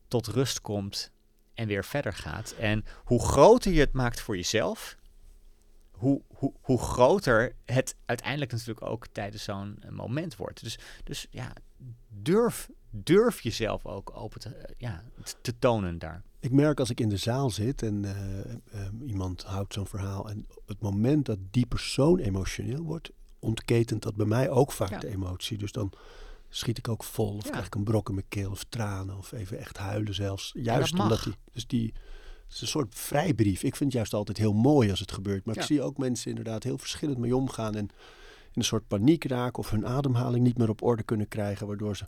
[0.08, 1.10] tot rust komt
[1.54, 2.54] en weer verder gaat.
[2.58, 4.96] En hoe groter je het maakt voor jezelf,
[5.90, 10.62] hoe, hoe, hoe groter het uiteindelijk natuurlijk ook tijdens zo'n moment wordt.
[10.62, 11.52] Dus, dus ja,
[12.08, 15.04] durf, durf jezelf ook open te, ja,
[15.40, 16.22] te tonen daar.
[16.40, 18.10] Ik merk als ik in de zaal zit en uh,
[18.74, 24.14] uh, iemand houdt zo'n verhaal en het moment dat die persoon emotioneel wordt, ontketent dat
[24.14, 24.98] bij mij ook vaak ja.
[24.98, 25.58] de emotie.
[25.58, 25.92] Dus dan
[26.48, 27.50] schiet ik ook vol of ja.
[27.50, 30.52] krijg ik een brok in mijn keel of tranen of even echt huilen zelfs.
[30.54, 31.92] Juist ja, omdat die, dus die,
[32.44, 33.62] het is een soort vrijbrief.
[33.62, 35.44] Ik vind het juist altijd heel mooi als het gebeurt.
[35.44, 37.88] Maar ik zie ook mensen inderdaad heel verschillend mee omgaan en
[38.52, 41.96] in een soort paniek raken of hun ademhaling niet meer op orde kunnen krijgen, waardoor
[41.96, 42.04] ze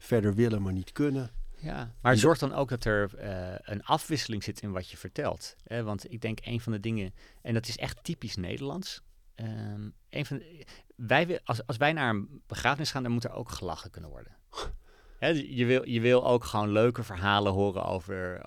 [0.00, 1.30] verder willen maar niet kunnen.
[1.60, 5.56] Ja, maar zorg dan ook dat er uh, een afwisseling zit in wat je vertelt.
[5.64, 5.82] Hè?
[5.82, 9.02] Want ik denk een van de dingen, en dat is echt typisch Nederlands.
[9.36, 13.32] Um, een van de, wij, als, als wij naar een begrafenis gaan, dan moet er
[13.32, 14.36] ook gelachen kunnen worden.
[15.18, 18.44] Hè, je, wil, je wil ook gewoon leuke verhalen horen over,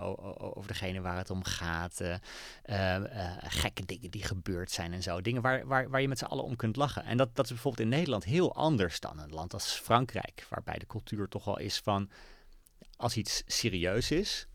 [0.55, 2.01] over degene waar het om gaat.
[2.01, 2.15] Uh,
[2.65, 5.21] uh, uh, gekke dingen die gebeurd zijn en zo.
[5.21, 7.03] Dingen waar, waar, waar je met z'n allen om kunt lachen.
[7.03, 10.45] En dat, dat is bijvoorbeeld in Nederland heel anders dan een land als Frankrijk.
[10.49, 12.09] Waarbij de cultuur toch wel is van
[12.95, 14.47] als iets serieus is,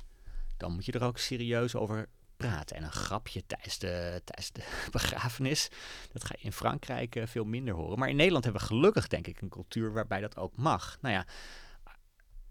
[0.57, 2.77] dan moet je er ook serieus over praten.
[2.77, 4.22] En een grapje tijdens de,
[4.53, 5.68] de begrafenis,
[6.12, 7.98] dat ga je in Frankrijk uh, veel minder horen.
[7.98, 10.98] Maar in Nederland hebben we gelukkig, denk ik, een cultuur waarbij dat ook mag.
[11.01, 11.27] Nou ja,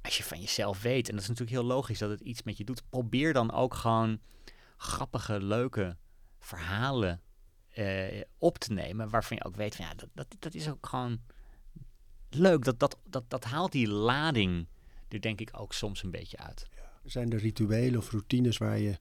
[0.02, 2.58] als je van jezelf weet, en dat is natuurlijk heel logisch dat het iets met
[2.58, 4.20] je doet, probeer dan ook gewoon
[4.78, 5.98] grappige, leuke
[6.40, 7.22] verhalen
[7.76, 9.10] uh, op te nemen.
[9.10, 11.22] Waarvan je ook weet ja, dat, dat, dat is ook gewoon
[12.30, 12.64] leuk.
[12.64, 14.68] Dat, dat, dat, dat haalt die lading
[15.10, 16.68] er denk ik ook soms een beetje uit.
[16.76, 16.92] Ja.
[17.04, 18.98] Zijn er rituelen of routines waar je,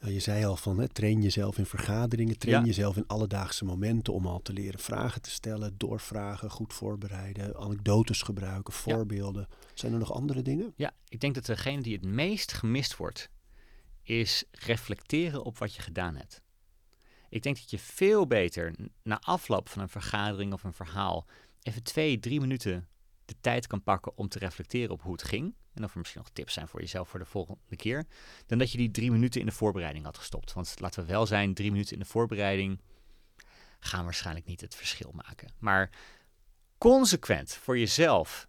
[0.00, 2.66] nou, je zei al van, hè, train jezelf in vergaderingen, train ja.
[2.66, 8.22] jezelf in alledaagse momenten om al te leren vragen te stellen, doorvragen, goed voorbereiden, anekdotes
[8.22, 9.46] gebruiken, voorbeelden.
[9.50, 9.56] Ja.
[9.74, 10.72] Zijn er nog andere dingen?
[10.76, 13.30] Ja, ik denk dat degene die het meest gemist wordt,
[14.02, 16.42] is reflecteren op wat je gedaan hebt.
[17.28, 21.26] Ik denk dat je veel beter na afloop van een vergadering of een verhaal
[21.62, 22.88] even twee, drie minuten
[23.26, 25.54] de tijd kan pakken om te reflecteren op hoe het ging.
[25.74, 28.06] en of er misschien nog tips zijn voor jezelf voor de volgende keer,
[28.46, 30.52] dan dat je die drie minuten in de voorbereiding had gestopt.
[30.52, 32.80] Want laten we wel zijn, drie minuten in de voorbereiding
[33.78, 35.48] gaan waarschijnlijk niet het verschil maken.
[35.58, 35.90] Maar
[36.78, 38.48] consequent voor jezelf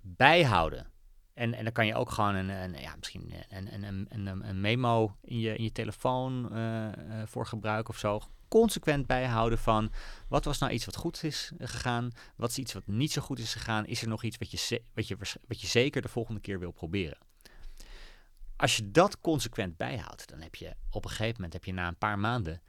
[0.00, 0.91] bijhouden.
[1.34, 4.60] En, en dan kan je ook gewoon een, een ja, misschien een, een, een, een,
[4.60, 8.20] memo in je, in je telefoon uh, uh, voor gebruiken of zo
[8.52, 9.92] consequent bijhouden van
[10.28, 13.38] wat was nou iets wat goed is gegaan, wat is iets wat niet zo goed
[13.38, 15.16] is gegaan, is er nog iets wat je, wat je,
[15.46, 17.18] wat je zeker de volgende keer wil proberen.
[18.56, 21.88] Als je dat consequent bijhoudt, dan heb je op een gegeven moment, heb je na
[21.88, 22.62] een paar maanden,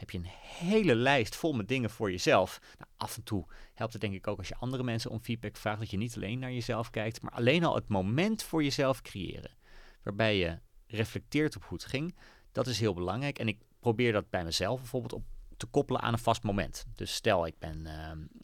[0.00, 2.60] heb je een hele lijst vol met dingen voor jezelf.
[2.78, 5.56] Nou, af en toe helpt het denk ik ook als je andere mensen om feedback
[5.56, 9.02] vraagt, dat je niet alleen naar jezelf kijkt, maar alleen al het moment voor jezelf
[9.02, 9.56] creëren.
[10.02, 12.16] Waarbij je reflecteert op hoe het ging.
[12.52, 13.38] Dat is heel belangrijk.
[13.38, 15.24] En ik probeer dat bij mezelf bijvoorbeeld op
[15.56, 16.86] te koppelen aan een vast moment.
[16.94, 17.86] Dus stel, ik, ben,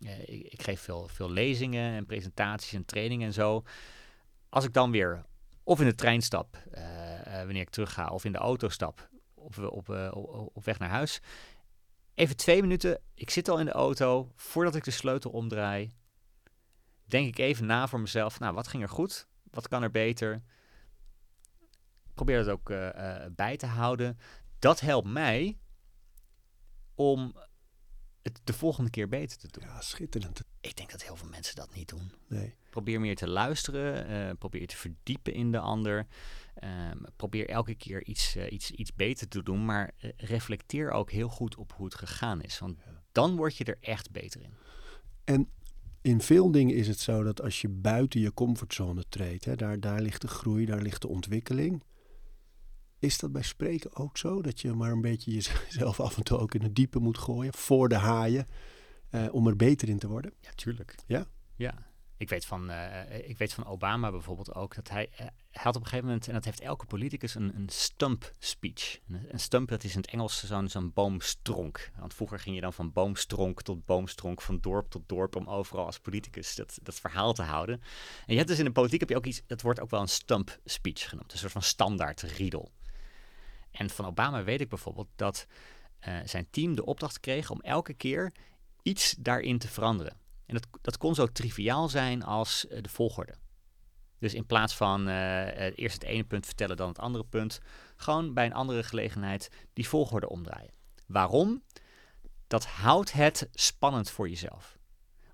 [0.01, 3.63] uh, ik, ik, geef veel, veel lezingen en presentaties en trainingen en zo.
[4.49, 5.25] Als ik dan weer
[5.63, 6.83] of in de trein stap, uh,
[7.25, 9.09] wanneer ik terug ga, of in de auto stap,
[9.47, 9.89] op, op,
[10.55, 11.21] op weg naar huis.
[12.15, 15.93] Even twee minuten, ik zit al in de auto, voordat ik de sleutel omdraai,
[17.05, 19.27] denk ik even na voor mezelf, nou, wat ging er goed?
[19.51, 20.43] Wat kan er beter?
[22.15, 22.69] Probeer dat ook
[23.37, 24.19] bij te houden
[24.59, 25.59] dat helpt mij
[26.95, 27.37] om
[28.23, 29.65] het de volgende keer beter te doen.
[29.69, 30.41] Ja, schitterend.
[30.61, 32.13] Ik denk dat heel veel mensen dat niet doen.
[32.29, 32.55] Nee.
[32.71, 36.07] Probeer meer te luisteren, uh, probeer te verdiepen in de ander.
[36.65, 41.11] Um, probeer elke keer iets, uh, iets, iets beter te doen, maar uh, reflecteer ook
[41.11, 42.59] heel goed op hoe het gegaan is.
[42.59, 43.03] Want ja.
[43.13, 44.53] dan word je er echt beter in.
[45.25, 45.49] En
[46.01, 49.81] in veel dingen is het zo dat als je buiten je comfortzone treedt, hè, daar,
[49.81, 51.83] daar ligt de groei, daar ligt de ontwikkeling.
[52.99, 54.43] Is dat bij spreken ook zo?
[54.43, 57.55] Dat je maar een beetje jezelf af en toe ook in het diepe moet gooien
[57.55, 58.47] voor de haaien.
[59.11, 60.33] Uh, om er beter in te worden?
[60.41, 60.95] Ja, tuurlijk.
[61.07, 61.27] Ja?
[61.57, 61.86] Ja.
[62.19, 65.77] Ik weet van, uh, ik weet van Obama bijvoorbeeld ook dat hij, uh, hij had
[65.77, 68.99] op een gegeven moment, en dat heeft elke politicus, een, een stump speech.
[69.09, 71.91] Een, stump, dat is in het Engels zo'n zo'n boomstronk.
[71.99, 75.87] Want vroeger ging je dan van boomstronk tot boomstronk, van dorp tot dorp, om overal
[75.87, 77.81] als politicus dat, dat verhaal te houden.
[78.27, 80.01] En je hebt dus in de politiek heb je ook iets, dat wordt ook wel
[80.01, 81.33] een stump speech genoemd.
[81.33, 82.73] Een soort van standaard riedel.
[83.71, 85.47] En van Obama weet ik bijvoorbeeld dat
[86.25, 88.33] zijn team de opdracht kreeg om elke keer
[88.83, 90.17] iets daarin te veranderen.
[90.47, 93.35] En dat, dat kon zo triviaal zijn als uh, de volgorde.
[94.19, 97.61] Dus in plaats van uh, eerst het ene punt vertellen, dan het andere punt,
[97.97, 100.73] gewoon bij een andere gelegenheid die volgorde omdraaien.
[101.07, 101.63] Waarom?
[102.47, 104.79] Dat houdt het spannend voor jezelf.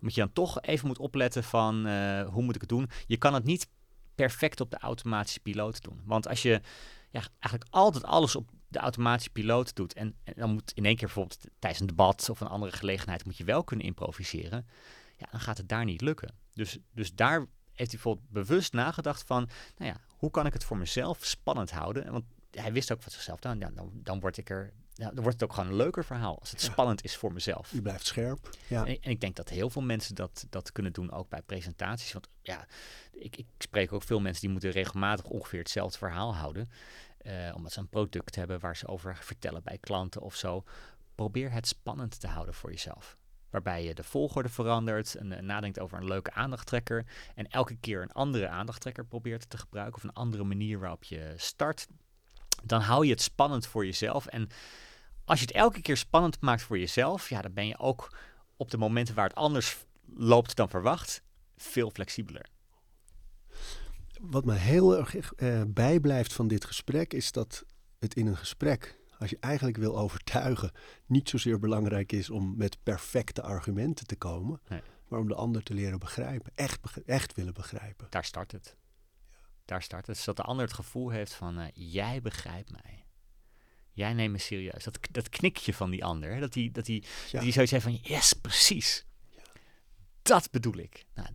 [0.01, 1.75] Omdat je dan toch even moet opletten van
[2.25, 2.90] hoe moet ik het doen.
[3.07, 3.68] Je kan het niet
[4.14, 6.03] perfect op de automatische piloot doen.
[6.05, 6.61] Want als je
[7.11, 9.92] ja, eigenlijk altijd alles op de automatische piloot doet.
[9.92, 13.37] En, dan moet in één keer bijvoorbeeld tijdens een debat of een andere gelegenheid moet
[13.37, 14.66] je wel kunnen improviseren.
[15.22, 16.35] Ja, dan gaat het daar niet lukken.
[16.52, 20.64] Dus, dus daar heeft hij bijvoorbeeld bewust nagedacht van, nou ja, hoe kan ik het
[20.64, 22.12] voor mezelf spannend houden?
[22.12, 25.22] Want hij wist ook van zichzelf, dan, ja, dan, dan word ik er ja, dan
[25.22, 27.72] wordt het ook gewoon een leuker verhaal als het spannend is voor mezelf.
[27.72, 28.50] Je blijft scherp.
[28.66, 28.87] Ja.
[28.87, 32.12] En, en, ik denk dat heel veel mensen dat, dat kunnen doen, ook bij presentaties.
[32.12, 32.66] Want ja,
[33.12, 36.70] ik, ik spreek ook veel mensen die moeten regelmatig ongeveer hetzelfde verhaal houden.
[37.22, 40.64] Uh, omdat ze een product hebben waar ze over vertellen bij klanten of zo.
[41.14, 43.16] Probeer het spannend te houden voor jezelf.
[43.52, 47.06] Waarbij je de volgorde verandert en, en nadenkt over een leuke aandachttrekker.
[47.34, 49.96] En elke keer een andere aandachttrekker probeert te gebruiken.
[49.96, 51.86] Of een andere manier waarop je start
[52.62, 54.26] dan hou je het spannend voor jezelf.
[54.26, 54.48] En
[55.24, 58.16] als je het elke keer spannend maakt voor jezelf, ja, dan ben je ook
[58.56, 59.76] op de momenten waar het anders
[60.14, 61.22] loopt dan verwacht,
[61.56, 62.46] veel flexibeler.
[64.20, 67.64] Wat me heel erg uh, bijblijft van dit gesprek is dat
[67.98, 70.72] het in een gesprek, als je eigenlijk wil overtuigen,
[71.06, 74.82] niet zozeer belangrijk is om met perfecte argumenten te komen, nee.
[75.08, 78.06] maar om de ander te leren begrijpen, echt, echt willen begrijpen.
[78.11, 78.76] Daar start het
[79.64, 80.18] daar start het.
[80.18, 83.04] Zodat de ander het gevoel heeft van, uh, jij begrijpt mij.
[83.92, 84.85] Jij neemt me serieus.
[84.85, 86.40] Dat, dat knikje van die ander.
[86.40, 87.40] Dat die, dat die, ja.
[87.40, 89.06] die zoiets heeft van, yes, precies.
[89.28, 89.42] Ja.
[90.22, 91.04] Dat bedoel ik.
[91.14, 91.28] Nou,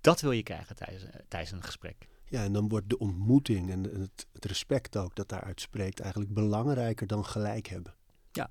[0.00, 2.08] dat wil je krijgen tijdens, eh, tijdens een gesprek.
[2.32, 7.06] Ja, en dan wordt de ontmoeting en het, respect ook dat daaruit spreekt eigenlijk belangrijker
[7.06, 7.94] dan gelijk hebben.
[8.30, 8.50] Ja.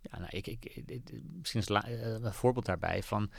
[0.00, 0.84] Ja, nou, ik, ik,
[1.32, 3.30] misschien is eh, een voorbeeld daarbij van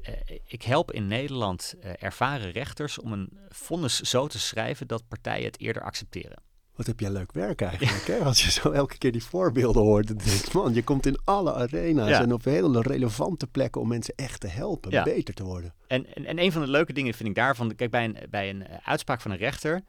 [0.00, 5.08] uh, ik help in Nederland uh, ervaren rechters om een vonnis zo te schrijven dat
[5.08, 6.42] partijen het eerder accepteren.
[6.76, 8.18] Wat heb jij leuk werk eigenlijk, hè?
[8.18, 11.54] Als je zo elke keer die voorbeelden hoort, dan denk man, je komt in alle
[11.54, 12.20] arena's ja.
[12.20, 15.02] en op hele relevante plekken om mensen echt te helpen, ja.
[15.02, 15.74] beter te worden.
[15.86, 18.50] En, en, en, een van de leuke dingen vind ik daarvan, kijk, bij een, bij
[18.50, 19.82] een eh, uitspraak van een rechter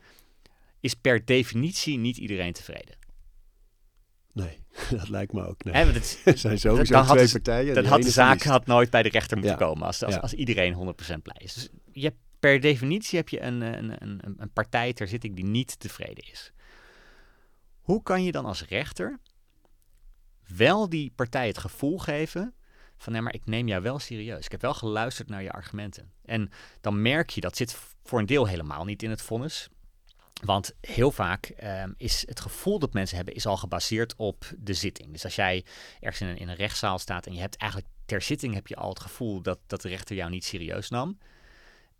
[0.80, 2.98] is per definitie niet iedereen tevreden.
[4.34, 4.60] Nee,
[4.98, 5.64] dat lijkt me ook.
[5.64, 5.74] Nee.
[5.74, 7.76] Het, er zijn sowieso dan twee partijen.
[7.76, 10.74] Dat had de zaak had nooit bij de rechter moeten komen als, als, als iedereen
[10.74, 10.78] 100%
[11.22, 11.54] blij is.
[11.54, 15.80] Dus je per definitie heb je een, een, een, een partij ter zitting die niet
[15.80, 16.54] tevreden is.
[17.86, 19.20] Hoe kan je dan als rechter
[20.48, 22.54] wel die partij het gevoel geven
[22.98, 24.46] van nee, maar ik neem jou wel serieus.
[24.46, 26.12] Ik heb wel geluisterd naar je argumenten.
[26.24, 26.50] En
[26.82, 29.70] dan merk je, dat zit voor een deel helemaal niet in het vonnis.
[30.44, 34.74] Want heel vaak ehm, is het gevoel dat mensen hebben, is al gebaseerd op de
[34.74, 35.12] zitting.
[35.12, 35.66] Dus als jij
[36.00, 38.76] ergens in een, in een rechtszaal staat en je hebt eigenlijk ter zitting heb je
[38.76, 41.18] al het gevoel dat, dat de rechter jou niet serieus nam.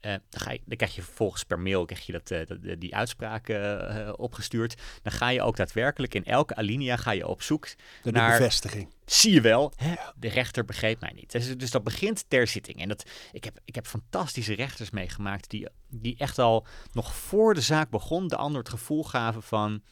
[0.02, 2.96] Uh, dan, ga je, dan krijg je vervolgens per mail krijg je dat, uh, die
[2.96, 4.82] uitspraak uh, opgestuurd.
[5.02, 7.68] Dan ga je ook daadwerkelijk in elke alinea ga je op zoek
[8.04, 8.38] de naar...
[8.38, 8.94] bevestiging.
[9.06, 11.32] Zie je wel, hè, de rechter begreep mij niet.
[11.32, 12.82] Dus, dus, dat begint ter zitting.
[12.82, 17.54] En dat, ik, heb, ik heb fantastische rechters meegemaakt die, die echt al nog voor
[17.54, 19.84] de zaak begon de ander het gevoel gaven van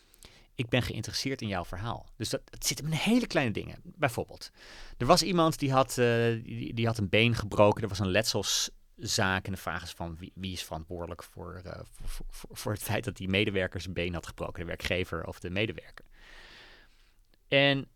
[0.56, 2.10] ik ben geïnteresseerd in jouw verhaal.
[2.18, 3.80] Dus dat, het zit in hele kleine dingen.
[3.84, 4.52] Bijvoorbeeld,
[4.98, 7.84] er was iemand die had, die, die, had een been gebroken.
[7.84, 9.46] Er was een letsels zaak.
[9.46, 12.84] En de vraag is van wie, wie is verantwoordelijk voor, uh, voor, voor, voor, het
[12.84, 16.06] feit dat die medewerker zijn been had gebroken, de werkgever of de medewerker.
[17.48, 17.88] En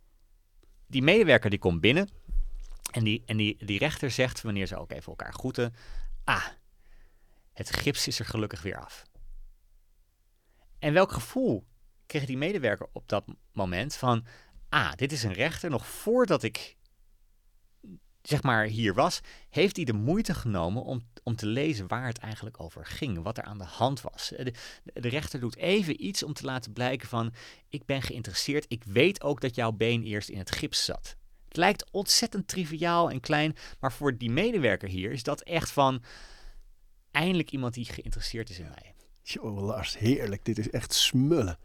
[0.88, 2.10] die medewerker die komt binnen
[2.92, 5.76] en die, en die, die rechter zegt, wanneer ze ook even elkaar groeten,
[6.24, 6.48] ah,
[7.54, 9.06] het gips is er gelukkig weer af.
[10.80, 11.68] En welk gevoel
[12.06, 14.26] kreeg die medewerker op dat moment van,
[14.70, 16.77] ah, dit is een rechter, nog voordat ik
[18.28, 19.20] zeg maar hier was,
[19.50, 23.38] heeft hij de moeite genomen om, om te lezen waar het eigenlijk over ging, wat
[23.38, 24.34] er aan de hand was.
[24.38, 24.54] De,
[24.94, 27.34] de, rechter doet even iets om te laten blijken van,
[27.70, 31.16] ik ben geïnteresseerd, ik weet ook dat jouw been eerst in het gips zat.
[31.48, 36.04] Het lijkt ontzettend triviaal en klein, maar voor die medewerker hier is dat echt van,
[37.12, 38.94] eindelijk iemand die geïnteresseerd is in mij.
[39.22, 40.46] Joh, Lars, heerlijk.
[40.46, 41.58] Dit is echt smullen.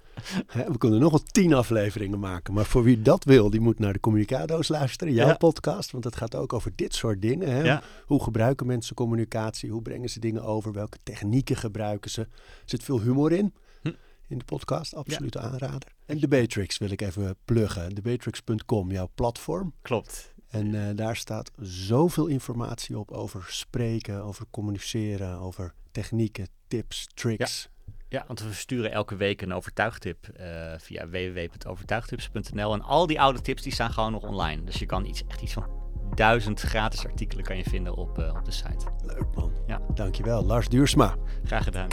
[0.73, 2.55] We kunnen nog wel tien afleveringen maken.
[2.55, 5.15] Maar voor wie dat wil, die moet naar de Communicado's luisteren.
[5.15, 5.91] Jouw podcast.
[5.91, 7.49] Want het gaat ook over dit soort dingen.
[7.49, 7.79] Hè?
[8.07, 9.71] Hoe gebruiken mensen communicatie?
[9.71, 10.73] Hoe brengen ze dingen over?
[10.73, 12.21] Welke technieken gebruiken ze?
[12.21, 12.29] Er
[12.65, 13.55] zit veel humor in.
[13.83, 13.93] Hm.
[14.29, 14.95] In de podcast.
[14.95, 15.93] Absoluut aanrader.
[16.07, 17.95] En de Batrix wil ik even pluggen.
[17.95, 19.73] Debatrix.com, jouw platform.
[19.83, 20.33] Klopt.
[20.49, 27.69] En uh, daar staat zoveel informatie op over spreken, over communiceren, over technieken, tips, tricks.
[28.13, 30.47] Ja, want we sturen elke week een overtuigtip uh,
[30.79, 32.73] via www.overtuigtips.nl.
[32.73, 34.65] En al die oude tips die staan gewoon nog online.
[34.65, 35.67] Dus je kan iets, echt iets van
[36.15, 38.87] duizend gratis artikelen kan je vinden op, uh, op de site.
[39.07, 39.53] Leuk man.
[39.67, 39.81] Ja.
[39.95, 41.17] Dankjewel, Lars Duursma.
[41.45, 41.89] Graag gedaan.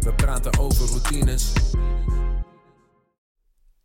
[0.00, 1.52] We praten over routines